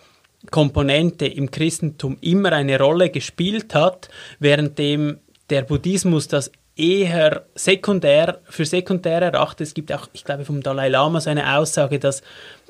[0.52, 4.10] Komponente im Christentum immer eine Rolle gespielt hat,
[4.40, 9.68] währenddem der Buddhismus das eher sekundär, für sekundär erachtet.
[9.68, 12.24] Es gibt auch, ich glaube, vom Dalai Lama so eine Aussage, dass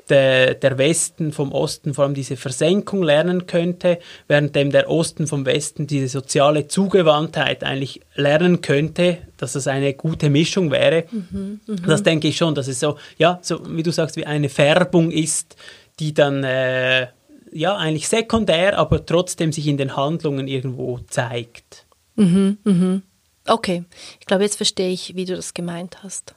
[0.08, 3.98] der, der Westen vom Osten vor allem diese Versenkung lernen könnte,
[4.28, 10.30] währenddem der Osten vom Westen diese soziale Zugewandtheit eigentlich lernen könnte, dass das eine gute
[10.30, 11.04] Mischung wäre.
[11.10, 11.76] Mhm, mh.
[11.86, 15.10] Das denke ich schon, dass es so, ja, so wie du sagst, wie eine Färbung
[15.10, 15.56] ist,
[16.00, 17.06] die dann äh,
[17.52, 21.86] ja eigentlich sekundär, aber trotzdem sich in den Handlungen irgendwo zeigt.
[22.16, 23.00] Mhm, mh.
[23.46, 23.84] Okay,
[24.20, 26.34] ich glaube, jetzt verstehe ich, wie du das gemeint hast.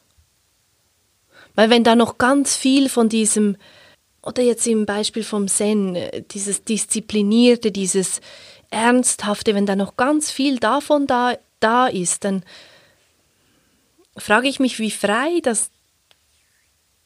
[1.56, 3.58] Weil wenn da noch ganz viel von diesem,
[4.22, 5.98] oder jetzt im Beispiel vom Zen,
[6.32, 8.22] dieses Disziplinierte, dieses
[8.70, 12.44] Ernsthafte, wenn da noch ganz viel davon da, da ist, dann
[14.18, 15.72] frage ich mich, wie frei das,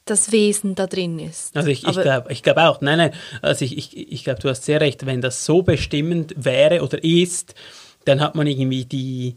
[0.04, 1.56] das Wesen da drin ist.
[1.56, 4.48] Also ich, ich glaube ich glaub auch, nein, nein, also ich, ich, ich glaube, du
[4.48, 7.54] hast sehr recht, wenn das so bestimmend wäre oder ist,
[8.04, 9.36] dann hat man irgendwie die,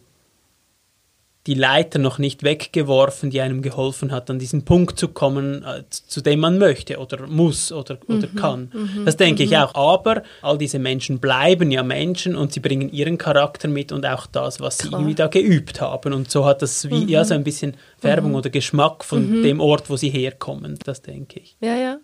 [1.47, 5.83] die Leiter noch nicht weggeworfen, die einem geholfen hat, an diesen Punkt zu kommen, äh,
[5.89, 8.71] zu dem man möchte oder muss oder, oder mhm, kann.
[8.73, 9.51] Mhm, das denke mhm.
[9.51, 9.75] ich auch.
[9.75, 14.25] Aber all diese Menschen bleiben ja Menschen und sie bringen ihren Charakter mit und auch
[14.25, 14.89] das, was Klar.
[14.89, 16.13] sie irgendwie da geübt haben.
[16.13, 18.37] Und so hat das wie ja so ein bisschen Färbung mhm.
[18.37, 19.43] oder Geschmack von mhm.
[19.43, 20.79] dem Ort, wo sie herkommen.
[20.83, 21.57] Das denke ich.
[21.61, 21.97] Ja, ja.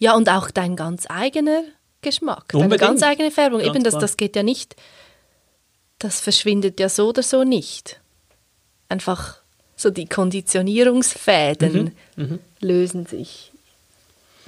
[0.00, 1.62] Ja, und auch dein ganz eigener
[2.02, 2.82] Geschmack, Unbedingt.
[2.82, 3.60] deine ganz eigene Färbung.
[3.60, 4.74] Ganz Eben, das, das geht ja nicht,
[6.00, 8.00] das verschwindet ja so oder so nicht
[8.88, 9.38] einfach
[9.76, 12.24] so die Konditionierungsfäden mhm.
[12.24, 12.38] Mhm.
[12.60, 13.52] lösen sich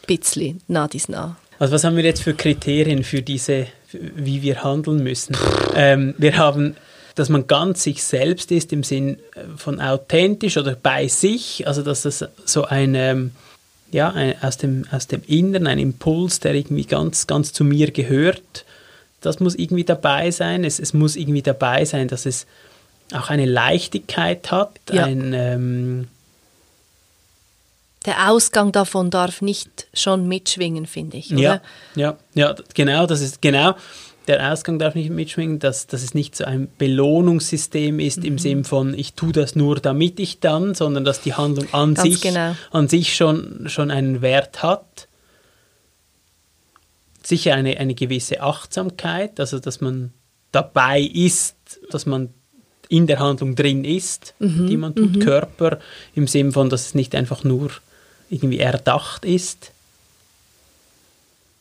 [0.02, 1.36] ein bisschen nah dies nah.
[1.58, 5.36] Also was haben wir jetzt für Kriterien für diese, wie wir handeln müssen?
[5.74, 6.76] ähm, wir haben,
[7.14, 11.82] dass man ganz sich selbst ist im Sinn äh, von authentisch oder bei sich, also
[11.82, 13.30] dass das so eine
[13.92, 17.90] ja, ein, aus, dem, aus dem Inneren, ein Impuls, der irgendwie ganz, ganz zu mir
[17.90, 18.64] gehört,
[19.20, 20.64] das muss irgendwie dabei sein.
[20.64, 22.46] Es, es muss irgendwie dabei sein, dass es
[23.12, 25.04] auch eine Leichtigkeit hat, ja.
[25.04, 26.08] ein ähm
[28.06, 31.32] der Ausgang davon darf nicht schon mitschwingen, finde ich.
[31.32, 31.40] Oder?
[31.42, 31.60] Ja,
[31.94, 33.74] ja, ja, genau, das ist genau.
[34.26, 38.24] der Ausgang darf nicht mitschwingen, dass, dass es nicht so ein Belohnungssystem ist mhm.
[38.24, 41.94] im Sinn von, ich tue das nur damit ich dann, sondern dass die Handlung an,
[41.94, 42.56] sich, genau.
[42.70, 45.08] an sich schon, schon einen Wert hat.
[47.22, 50.14] Sicher eine, eine gewisse Achtsamkeit, also dass man
[50.52, 51.56] dabei ist,
[51.90, 52.30] dass man
[52.90, 54.66] in der Handlung drin ist, mhm.
[54.66, 55.20] die man tut, mhm.
[55.20, 55.78] Körper,
[56.14, 57.70] im Sinn von, dass es nicht einfach nur
[58.28, 59.70] irgendwie erdacht ist.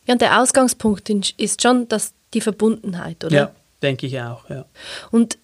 [0.06, 1.08] Ja, und der Ausgangspunkt
[1.38, 3.34] ist schon dass die Verbundenheit, oder?
[3.34, 3.50] Ja,
[3.80, 4.66] denke ich auch, ja.
[5.12, 5.38] Und,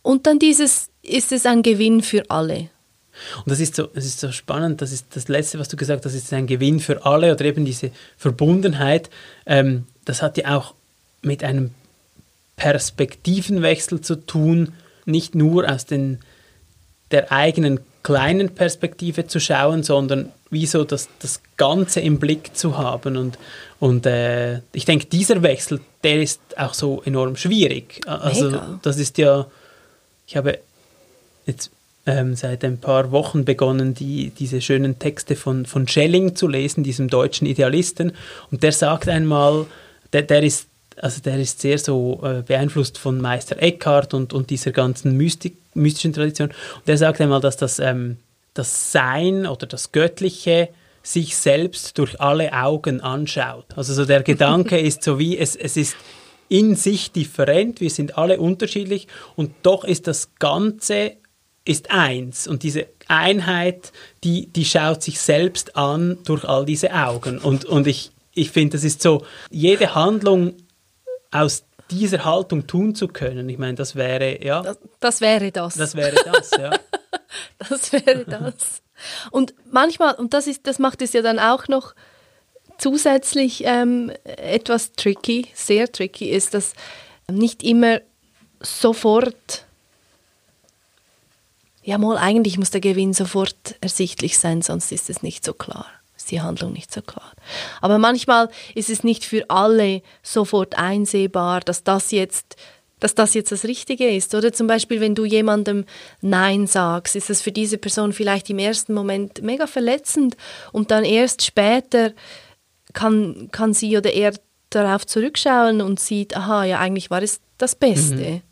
[0.00, 2.70] und dann dieses, ist es ein Gewinn für alle.
[3.44, 6.06] Und das ist so, das ist so spannend, das ist das Letzte, was du gesagt
[6.06, 9.10] hast, das ist ein Gewinn für alle oder eben diese Verbundenheit.
[9.44, 10.74] Ähm, das hat ja auch
[11.20, 11.72] mit einem
[12.56, 14.72] Perspektivenwechsel zu tun,
[15.04, 16.18] nicht nur aus den,
[17.10, 22.76] der eigenen kleinen Perspektive zu schauen, sondern wie so das, das Ganze im Blick zu
[22.76, 23.16] haben.
[23.16, 23.38] Und,
[23.80, 28.00] und äh, ich denke, dieser Wechsel, der ist auch so enorm schwierig.
[28.06, 28.78] Also Mega.
[28.82, 29.46] das ist ja,
[30.26, 30.58] ich habe
[31.46, 31.70] jetzt
[32.06, 36.82] ähm, seit ein paar Wochen begonnen, die, diese schönen Texte von, von Schelling zu lesen,
[36.82, 38.12] diesem deutschen Idealisten.
[38.50, 39.66] Und der sagt einmal,
[40.12, 40.66] der, der ist
[41.00, 45.56] also der ist sehr so äh, beeinflusst von Meister Eckhart und, und dieser ganzen Mystik,
[45.74, 46.48] mystischen Tradition.
[46.48, 48.18] Und der sagt einmal, dass das, ähm,
[48.54, 50.68] das Sein oder das Göttliche
[51.02, 53.66] sich selbst durch alle Augen anschaut.
[53.76, 55.96] Also so der Gedanke ist so wie, es, es ist
[56.48, 61.12] in sich different, wir sind alle unterschiedlich und doch ist das Ganze
[61.64, 63.92] ist eins und diese Einheit,
[64.24, 68.76] die, die schaut sich selbst an durch all diese Augen und, und ich, ich finde,
[68.76, 70.54] das ist so, jede Handlung
[71.32, 74.62] aus dieser Haltung tun zu können, ich meine, das wäre, ja.
[74.62, 75.74] Das, das wäre das.
[75.74, 76.70] Das wäre das, ja.
[77.68, 78.82] das wäre das.
[79.30, 81.94] Und manchmal, und das, ist, das macht es ja dann auch noch
[82.78, 86.72] zusätzlich ähm, etwas tricky, sehr tricky, ist, dass
[87.30, 88.00] nicht immer
[88.60, 89.66] sofort,
[91.82, 95.86] ja mal eigentlich muss der Gewinn sofort ersichtlich sein, sonst ist es nicht so klar
[96.22, 97.32] ist die Handlung nicht so klar.
[97.80, 102.56] Aber manchmal ist es nicht für alle sofort einsehbar, dass das jetzt
[103.00, 104.32] dass das jetzt das Richtige ist.
[104.32, 105.86] Oder zum Beispiel, wenn du jemandem
[106.20, 110.36] Nein sagst, ist das für diese Person vielleicht im ersten Moment mega verletzend
[110.70, 112.12] und dann erst später
[112.92, 114.34] kann, kann sie oder er
[114.70, 118.14] darauf zurückschauen und sieht, aha, ja, eigentlich war es das Beste.
[118.14, 118.42] Mhm.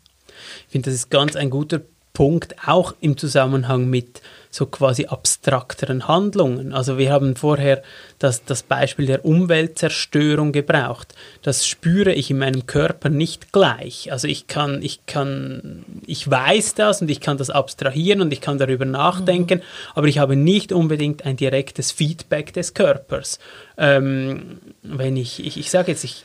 [0.65, 1.79] Ich finde, das ist ganz ein guter
[2.21, 6.71] Punkt, auch im Zusammenhang mit so quasi abstrakteren Handlungen.
[6.71, 7.81] Also wir haben vorher
[8.19, 11.15] das, das Beispiel der Umweltzerstörung gebraucht.
[11.41, 14.11] Das spüre ich in meinem Körper nicht gleich.
[14.11, 18.39] Also ich kann, ich kann, ich weiß das und ich kann das abstrahieren und ich
[18.39, 19.95] kann darüber nachdenken, mhm.
[19.95, 23.39] aber ich habe nicht unbedingt ein direktes Feedback des Körpers.
[23.79, 26.23] Ähm, wenn ich, ich, ich sage jetzt, ich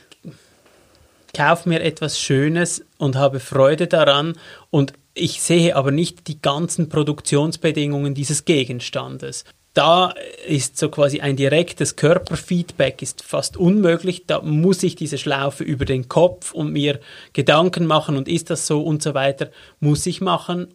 [1.35, 4.33] kaufe mir etwas Schönes und habe Freude daran
[4.69, 9.43] und ich sehe aber nicht die ganzen Produktionsbedingungen dieses Gegenstandes.
[9.73, 10.13] Da
[10.47, 14.25] ist so quasi ein direktes Körperfeedback ist fast unmöglich.
[14.25, 16.99] Da muss ich diese Schlaufe über den Kopf und mir
[17.33, 20.73] Gedanken machen und ist das so und so weiter, muss ich machen.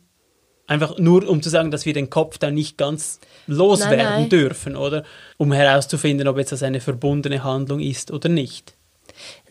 [0.68, 3.18] Einfach nur, um zu sagen, dass wir den Kopf da nicht ganz
[3.48, 4.28] loswerden nein, nein.
[4.28, 5.02] dürfen, oder?
[5.36, 8.74] Um herauszufinden, ob jetzt das eine verbundene Handlung ist oder nicht.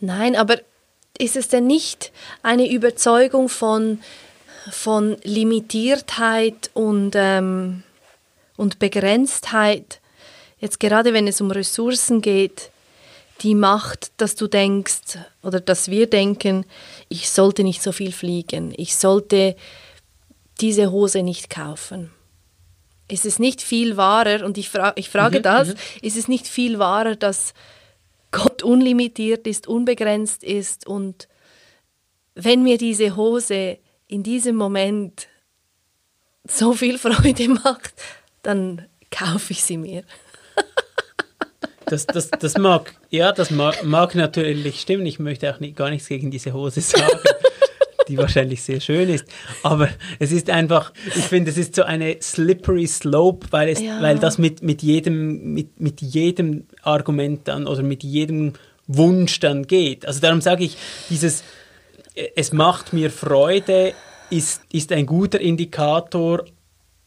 [0.00, 0.56] Nein, aber
[1.18, 2.10] ist es denn nicht
[2.42, 3.98] eine Überzeugung von,
[4.70, 7.82] von Limitiertheit und, ähm,
[8.56, 10.00] und Begrenztheit,
[10.58, 12.70] jetzt gerade wenn es um Ressourcen geht,
[13.40, 16.64] die macht, dass du denkst oder dass wir denken,
[17.08, 19.56] ich sollte nicht so viel fliegen, ich sollte
[20.60, 22.10] diese Hose nicht kaufen.
[23.08, 25.74] Ist es nicht viel wahrer, und ich, fra ich frage mhm, das, mhm.
[26.02, 27.52] ist es nicht viel wahrer, dass
[28.30, 31.28] Gott unlimitiert ist, unbegrenzt ist und
[32.34, 33.78] wenn mir diese Hose
[34.12, 35.28] in diesem Moment
[36.46, 37.94] so viel Freude macht,
[38.42, 40.02] dann kaufe ich sie mir.
[41.86, 45.04] Das, das, das mag, ja, das mag, mag natürlich stimmen.
[45.06, 47.18] Ich möchte auch nicht, gar nichts gegen diese Hose sagen,
[48.08, 49.26] die wahrscheinlich sehr schön ist.
[49.62, 49.88] Aber
[50.18, 54.00] es ist einfach, ich finde, es ist so eine slippery slope, weil, es, ja.
[54.00, 58.54] weil das mit, mit, jedem, mit, mit jedem Argument dann oder mit jedem
[58.86, 60.06] Wunsch dann geht.
[60.06, 60.76] Also darum sage ich,
[61.10, 61.42] dieses,
[62.14, 63.94] es macht mir Freude,
[64.30, 66.44] ist, ist ein guter Indikator,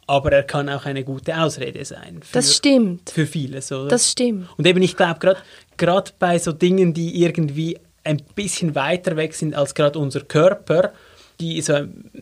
[0.07, 2.21] aber er kann auch eine gute Ausrede sein.
[2.21, 3.09] Für, das stimmt.
[3.09, 3.89] Für vieles, oder?
[3.89, 4.47] Das stimmt.
[4.57, 5.35] Und eben, ich glaube,
[5.77, 10.93] gerade bei so Dingen, die irgendwie ein bisschen weiter weg sind als gerade unser Körper,
[11.39, 11.73] die so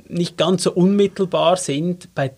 [0.07, 2.31] nicht ganz so unmittelbar sind, bei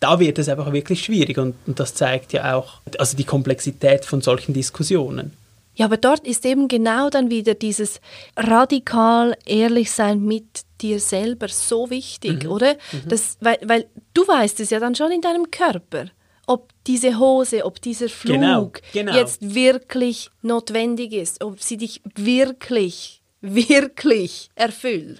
[0.00, 4.06] da wird es einfach wirklich schwierig und, und das zeigt ja auch also die Komplexität
[4.06, 5.32] von solchen Diskussionen.
[5.80, 8.00] Ja, aber dort ist eben genau dann wieder dieses
[8.36, 10.44] radikal ehrlich sein mit
[10.80, 12.50] dir selber so wichtig, Mhm.
[12.50, 12.76] oder?
[13.08, 16.06] Das, weil, weil du weißt es ja dann schon in deinem Körper,
[16.46, 19.14] ob diese Hose, ob dieser Flug Genau, genau.
[19.14, 25.18] jetzt wirklich notwendig ist, ob sie dich wirklich, wirklich erfüllt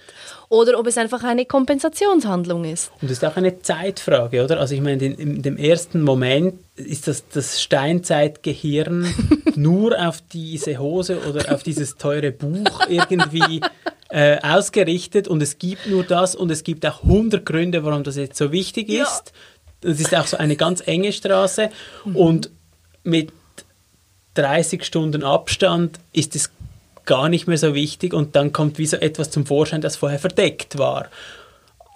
[0.49, 2.91] oder ob es einfach eine Kompensationshandlung ist.
[3.01, 4.59] Und das ist auch eine Zeitfrage, oder?
[4.59, 9.11] Also ich meine, in, in dem ersten Moment ist das, das Steinzeitgehirn
[9.55, 13.61] nur auf diese Hose oder auf dieses teure Buch irgendwie
[14.09, 18.17] äh, ausgerichtet und es gibt nur das und es gibt auch 100 Gründe, warum das
[18.17, 19.03] jetzt so wichtig Ja.
[19.03, 19.33] ist.
[19.81, 21.71] Das ist auch so eine ganz enge Straße
[22.13, 22.51] und
[23.03, 23.31] mit
[24.35, 26.51] 30 Stunden Abstand ist es
[27.11, 30.17] gar nicht mehr so wichtig und dann kommt wie so etwas zum Vorschein, das vorher
[30.17, 31.09] verdeckt war.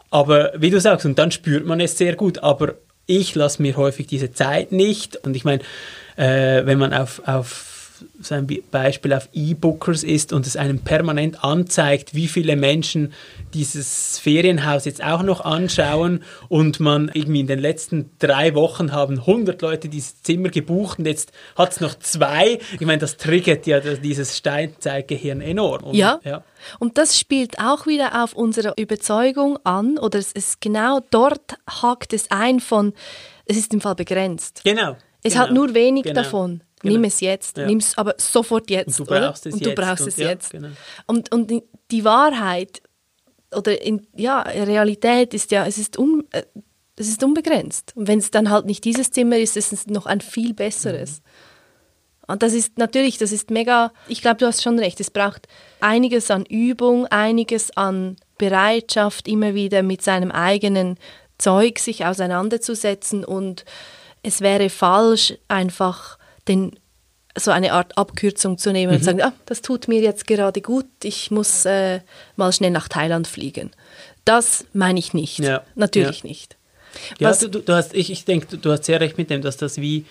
[0.10, 2.74] Aber wie du sagst, und dann spürt man es sehr gut, aber
[3.06, 5.16] ich lasse mir häufig diese Zeit nicht.
[5.16, 5.62] Und ich meine,
[6.18, 7.75] äh, wenn man auf, auf
[8.20, 13.14] so ein Beispiel auf E-Bookers ist und es einem permanent anzeigt, wie viele Menschen
[13.54, 19.20] dieses Ferienhaus jetzt auch noch anschauen und man irgendwie in den letzten drei Wochen haben
[19.20, 22.60] 100 Leute dieses Zimmer gebucht und jetzt hat es noch zwei.
[22.74, 25.84] Ich meine, das triggert ja dieses Steinzeitgehirn enorm.
[25.84, 26.20] Und, Ja.
[26.24, 26.44] ja.
[26.80, 32.14] Und das spielt auch wieder auf unsere Überzeugung an, oder es ist genau dort hakt
[32.14, 32.94] es ein von,
[33.46, 34.62] es ist im Fall begrenzt.
[34.64, 34.96] Genau.
[35.24, 36.62] Es genau, hat nur wenig genau, davon.
[36.86, 36.96] Genau.
[37.02, 37.66] Nimm es jetzt, Ja.
[37.66, 39.00] nimm es aber sofort jetzt.
[39.00, 39.50] Und du brauchst oder?
[39.50, 40.52] es und du jetzt brauchst und- es ja, jetzt.
[40.52, 40.70] genau.
[41.08, 41.52] Und, und
[41.92, 42.82] die- Wahrheit
[43.56, 46.44] oder in, ja, Realität ist ja, es ist, un, äh,
[46.98, 47.94] es ist unbegrenzt.
[47.96, 51.22] Und wenn es dann halt nicht dieses Zimmer ist, ist es noch ein viel besseres.
[52.28, 55.48] Und das ist natürlich, das ist mega, ich glaube, du hast schon recht, es braucht
[55.80, 60.98] einiges an Übung, einiges an Bereitschaft, immer wieder mit seinem eigenen
[61.38, 63.64] Zeug sich auseinanderzusetzen und
[64.24, 66.18] es wäre falsch, einfach
[66.48, 66.78] den,
[67.38, 70.62] so eine Art Abkürzung zu nehmen und zu sagen, ah, das tut mir jetzt gerade
[70.62, 72.00] gut, ich muss äh,
[72.36, 73.72] mal schnell nach Thailand fliegen.
[74.24, 76.28] Das meine ich nicht, Ja, natürlich ja.
[76.30, 76.56] nicht.
[77.20, 79.58] Ja, Was- du, du, hast, ich, ich denke, du, hast sehr recht mit dem, dass
[79.58, 80.06] das wie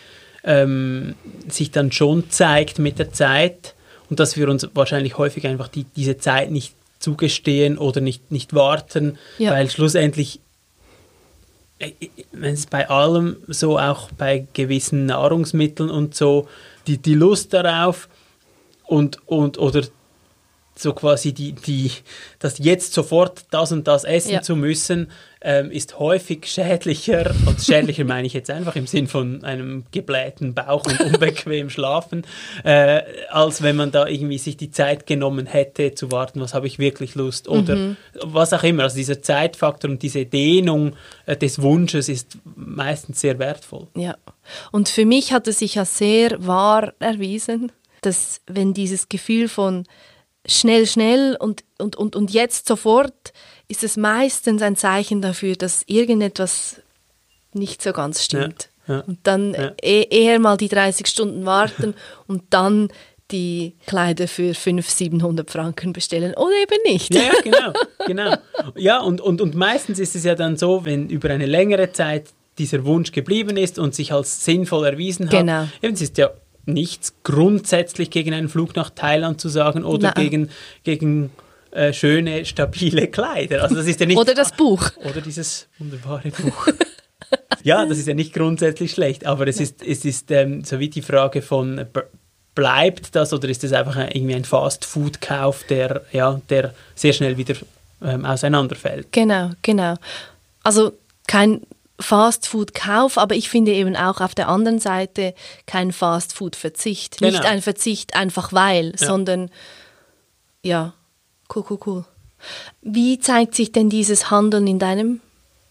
[0.44, 1.14] ähm,
[1.48, 3.74] sich dann schon zeigt mit der Zeit
[4.10, 8.54] und dass wir uns wahrscheinlich häufig einfach die, diese Zeit nicht zugestehen oder nicht, nicht
[8.54, 9.52] warten, Ja.
[9.52, 10.40] weil schlussendlich,
[12.32, 16.48] wenn es bei allem so, auch bei gewissen Nahrungsmitteln und so,
[16.86, 18.08] die, die Lust darauf
[18.84, 19.82] und, und oder
[20.76, 21.90] so quasi die, die,
[22.38, 24.42] das jetzt sofort das und das essen Ja.
[24.42, 25.10] zu müssen,
[25.40, 30.54] ähm, ist häufig schädlicher, und schädlicher meine ich jetzt einfach im Sinn von einem geblähten
[30.54, 32.26] Bauch und unbequem schlafen,
[32.64, 36.66] äh, als wenn man da irgendwie sich die Zeit genommen hätte zu warten, was habe
[36.66, 38.84] ich wirklich Lust oder was auch immer.
[38.84, 40.96] Also dieser Zeitfaktor und diese Dehnung
[41.26, 43.86] äh, des Wunsches ist meistens sehr wertvoll.
[43.96, 44.16] Ja.
[44.72, 47.70] Und für mich hat es sich ja sehr wahr erwiesen,
[48.00, 49.84] dass wenn dieses Gefühl von
[50.46, 53.32] schnell, schnell und, und, und, und jetzt sofort,
[53.68, 56.80] ist es meistens ein Zeichen dafür, dass irgendetwas
[57.52, 58.68] nicht so ganz stimmt.
[58.86, 59.00] Ja, ja.
[59.06, 59.72] Und dann Ja.
[59.82, 61.94] eh- eher mal die 30 Stunden warten
[62.26, 62.88] und dann
[63.30, 67.14] die Kleider für 500, 700 Franken bestellen oder eben nicht.
[67.14, 67.72] Ja, ja, genau,
[68.06, 68.34] genau.
[68.76, 72.26] Ja, und, und, und meistens ist es ja dann so, wenn über eine längere Zeit
[72.58, 75.38] dieser Wunsch geblieben ist und sich als sinnvoll erwiesen hat.
[75.40, 75.66] Genau.
[75.80, 76.30] Eben, es ist ja
[76.66, 80.24] nichts grundsätzlich gegen einen Flug nach Thailand zu sagen oder Nein.
[80.24, 80.50] gegen,
[80.82, 81.30] gegen
[81.70, 83.62] äh, schöne, stabile Kleider.
[83.64, 84.90] Also das ist ja nicht, Oder das Buch.
[84.96, 86.68] Oder dieses wunderbare Buch.
[87.62, 90.88] ja, das ist ja nicht grundsätzlich schlecht, aber es ist, es ist ähm, so wie
[90.88, 91.86] die Frage von, äh,
[92.54, 97.36] bleibt das oder ist das einfach ein, irgendwie ein Fast-Food-Kauf, der, ja, der sehr schnell
[97.36, 97.56] wieder
[98.02, 99.08] ähm, auseinanderfällt?
[99.10, 99.96] Genau, genau.
[100.62, 100.92] Also
[101.26, 101.62] kein
[102.00, 105.34] Fastfood-Kauf, aber ich finde eben auch auf der anderen Seite
[105.66, 107.20] kein Fastfood-Verzicht.
[107.20, 107.48] Nicht Genau.
[107.48, 109.50] ein Verzicht einfach weil, sondern
[110.62, 110.94] ja,
[111.54, 112.04] cool, cool, cool.
[112.82, 115.20] Wie zeigt sich denn dieses Handeln in deinem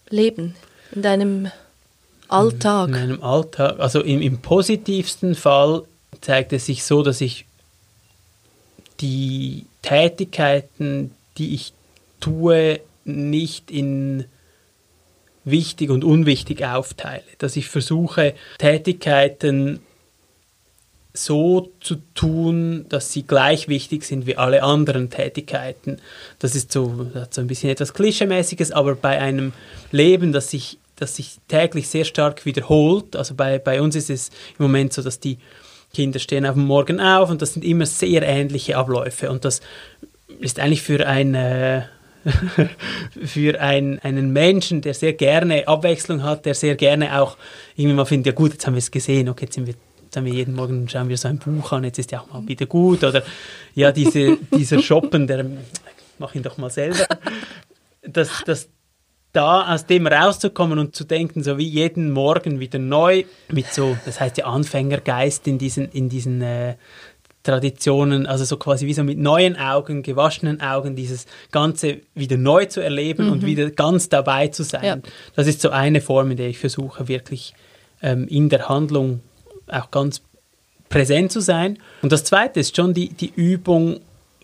[0.08, 0.54] Leben,
[0.92, 1.50] in deinem
[2.28, 2.88] Alltag?
[2.88, 5.84] In meinem Alltag, also im, im positivsten Fall
[6.20, 7.44] zeigt es sich so, dass ich
[9.00, 11.74] die Tätigkeiten, die ich
[12.20, 14.24] tue, nicht in
[15.44, 17.22] wichtig und unwichtig aufteile.
[17.38, 19.80] Dass ich versuche, Tätigkeiten
[21.14, 25.98] so zu tun, dass sie gleich wichtig sind wie alle anderen Tätigkeiten.
[26.40, 29.52] Das ist so, das so ein bisschen etwas Klischeemäßiges, aber bei einem
[29.92, 34.30] Leben, das sich, das sich täglich sehr stark wiederholt, also bei, bei uns ist es
[34.58, 35.38] im Moment so, dass die
[35.92, 39.60] Kinder stehen auf dem Morgen auf und das sind immer sehr ähnliche Abläufe und das
[40.40, 41.82] ist eigentlich für ein äh,
[43.24, 47.36] für ein, einen Menschen, der sehr gerne Abwechslung hat, der sehr gerne auch
[47.76, 49.74] irgendwie mal findet, ja gut, jetzt haben wir es gesehen, okay, jetzt sind wir
[50.16, 52.46] wenn wir jeden Morgen schauen wir so ein Buch an, jetzt ist ja auch mal
[52.46, 53.02] wieder gut.
[53.02, 53.22] Oder
[53.74, 55.44] ja, diese, dieser Shoppen, der
[56.18, 57.06] mach ihn doch mal selber.
[58.02, 58.68] Dass, dass
[59.32, 63.96] da aus dem rauszukommen und zu denken, so wie jeden Morgen wieder neu, mit so,
[64.04, 66.76] das heißt ja Anfängergeist in diesen, in diesen äh,
[67.44, 72.64] Traditionen, also so quasi wie so mit neuen Augen, gewaschenen Augen, dieses Ganze wieder neu
[72.64, 73.32] zu erleben mhm.
[73.32, 74.84] und wieder ganz dabei zu sein.
[74.84, 74.98] Ja.
[75.36, 77.54] Das ist so eine Form, in der ich versuche, wirklich
[78.02, 79.20] ähm, in der Handlung
[79.68, 80.22] auch ganz
[80.88, 81.78] präsent zu sein.
[82.02, 84.00] Und das Zweite ist schon die, die Übung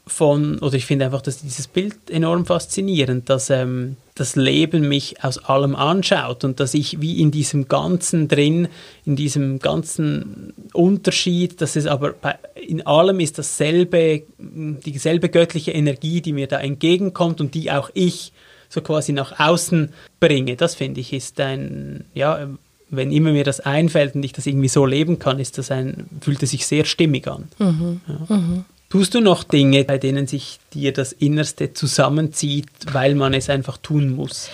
[0.06, 5.22] von, oder ich finde einfach, dass dieses Bild enorm faszinierend, dass ähm, das Leben mich
[5.22, 8.68] aus allem anschaut und dass ich wie in diesem Ganzen drin,
[9.04, 16.20] in diesem ganzen Unterschied, dass es aber bei, in allem ist dasselbe, dieselbe göttliche Energie,
[16.20, 18.32] die mir da entgegenkommt und die auch ich
[18.68, 20.56] so quasi nach außen bringe.
[20.56, 22.48] Das finde ich ist ein, ja,
[22.90, 26.08] wenn immer mir das einfällt und ich das irgendwie so leben kann, ist das ein,
[26.20, 27.48] fühlt es sich sehr stimmig an.
[27.58, 28.00] Mhm.
[28.06, 28.36] Ja.
[28.36, 28.64] Mhm.
[28.90, 33.78] Tust du noch Dinge, bei denen sich dir das Innerste zusammenzieht, weil man es einfach
[33.78, 34.50] tun muss?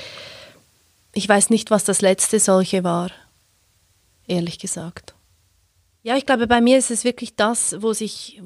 [1.14, 3.10] Ich weiß nicht, was das letzte solche war,
[4.26, 5.14] ehrlich gesagt.
[6.02, 8.42] Ja, ich glaube, bei mir ist es wirklich das, wo sich,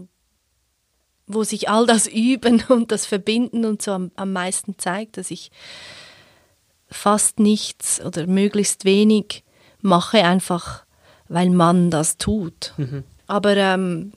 [1.27, 5.33] wo sich all das Üben und das Verbinden und so am, am meisten zeigt, dass
[5.33, 5.51] ich
[6.89, 9.43] fast nichts oder möglichst wenig
[9.81, 10.85] mache, einfach
[11.27, 12.75] weil man das tut.
[12.77, 13.03] Mhm.
[13.27, 14.13] Aber ähm,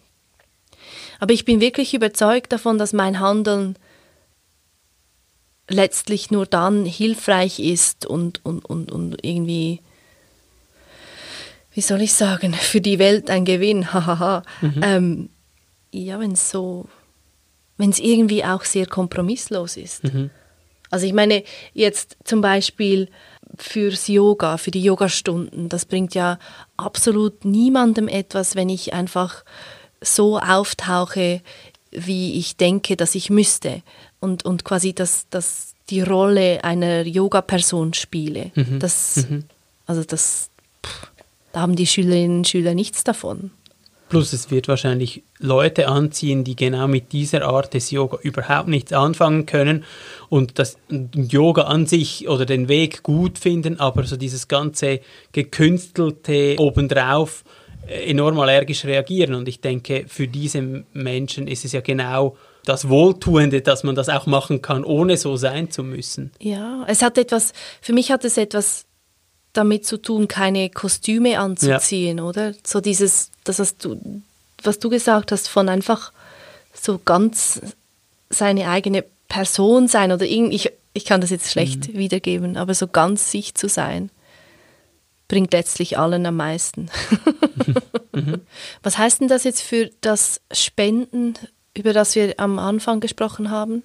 [1.19, 3.77] aber ich bin wirklich überzeugt davon, dass mein Handeln
[5.69, 9.79] letztlich nur dann hilfreich ist und, und, und, und irgendwie,
[11.73, 14.43] wie soll ich sagen, für die Welt ein Gewinn, hahaha.
[14.61, 14.81] mhm.
[14.83, 15.29] ähm,
[15.91, 16.87] ja, wenn es so,
[17.77, 20.03] wenn es irgendwie auch sehr kompromisslos ist.
[20.03, 20.31] Mhm.
[20.89, 21.43] Also ich meine,
[21.73, 23.09] jetzt zum Beispiel
[23.57, 26.39] fürs Yoga, für die Yogastunden, das bringt ja
[26.77, 29.43] absolut niemandem etwas, wenn ich einfach
[30.03, 31.41] so auftauche,
[31.91, 33.81] wie ich denke, dass ich müsste.
[34.19, 38.51] Und, und quasi das, das die Rolle einer Yoga-Person spiele.
[38.55, 38.79] Mhm.
[38.79, 39.43] Das, mhm.
[39.85, 40.49] Also das,
[40.85, 41.07] pff,
[41.51, 43.51] da haben die Schülerinnen und Schüler nichts davon.
[44.09, 48.93] Plus es wird wahrscheinlich Leute anziehen, die genau mit dieser Art des Yoga überhaupt nichts
[48.93, 49.85] anfangen können
[50.29, 50.77] und das
[51.15, 54.99] Yoga an sich oder den Weg gut finden, aber so dieses ganze
[55.31, 57.43] gekünstelte obendrauf
[57.87, 59.33] enorm allergisch reagieren.
[59.33, 64.09] Und ich denke, für diese Menschen ist es ja genau das Wohltuende, dass man das
[64.09, 66.31] auch machen kann, ohne so sein zu müssen.
[66.39, 68.85] Ja, es hat etwas, für mich hat es etwas
[69.51, 72.23] damit zu tun, keine Kostüme anzuziehen, ja.
[72.23, 72.53] oder?
[72.63, 74.21] So dieses, das hast du,
[74.63, 76.11] was du gesagt hast, von einfach
[76.73, 77.61] so ganz
[78.29, 81.97] seine eigene Person sein oder irgendwie, ich, ich kann das jetzt schlecht mhm.
[81.97, 84.09] wiedergeben, aber so ganz sich zu sein
[85.27, 86.89] bringt letztlich allen am meisten.
[88.13, 88.41] mhm.
[88.83, 91.35] Was heißt denn das jetzt für das Spenden,
[91.75, 93.83] über das wir am Anfang gesprochen haben?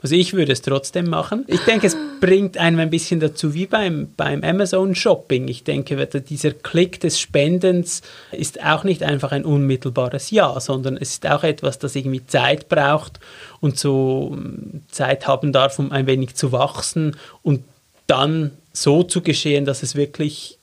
[0.00, 1.44] Also ich würde es trotzdem machen.
[1.48, 5.48] Ich denke, es bringt einem ein bisschen dazu wie beim, beim Amazon Shopping.
[5.48, 11.10] Ich denke, dieser Klick des Spendens ist auch nicht einfach ein unmittelbares Ja, sondern es
[11.10, 13.18] ist auch etwas, das irgendwie Zeit braucht
[13.58, 17.64] und so hm, Zeit haben darf, um ein wenig zu wachsen und
[18.06, 18.52] dann
[18.82, 20.58] so zu geschehen, dass es wirklich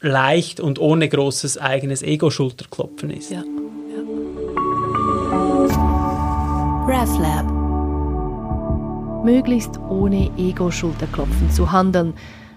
[0.00, 3.30] leicht und ohne großes eigenes Ego-Schulterklopfen ist.
[3.30, 3.42] Ja.
[3.42, 4.02] ja.
[6.86, 7.46] RefLab.
[9.24, 12.14] Möglichst ohne Ego-Schulterklopfen zu handeln,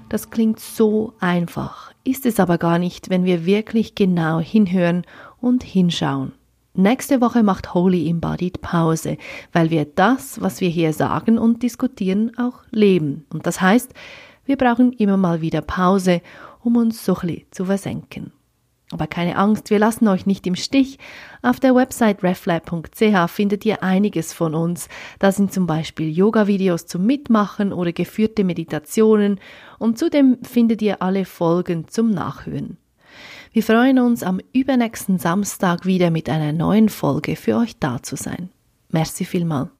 [0.10, 5.06] das klingt so einfach, ist es aber gar nicht, wenn wir wirklich genau hinhören
[5.41, 6.34] und hinschauen.
[6.76, 9.18] Nächste Woche macht Holy Embodied Pause,
[9.51, 13.26] weil wir das, was wir hier sagen und diskutieren, auch leben.
[13.30, 13.93] Und das heißt,
[14.45, 16.21] wir brauchen immer mal wieder Pause,
[16.61, 18.31] um uns so ein zu versenken.
[18.91, 20.99] Aber keine Angst, wir lassen euch nicht im Stich.
[21.41, 24.87] Auf der Website reflab.ch findet ihr einiges von uns.
[25.17, 29.39] Da sind zum Beispiel Yoga-Videos zum Mitmachen oder geführte Meditationen
[29.79, 32.77] und zudem findet ihr alle Folgen zum Nachhören.
[33.51, 38.15] Wir freuen uns am übernächsten Samstag wieder mit einer neuen Folge für euch da zu
[38.15, 38.49] sein.
[38.89, 39.69] Merci vielmal.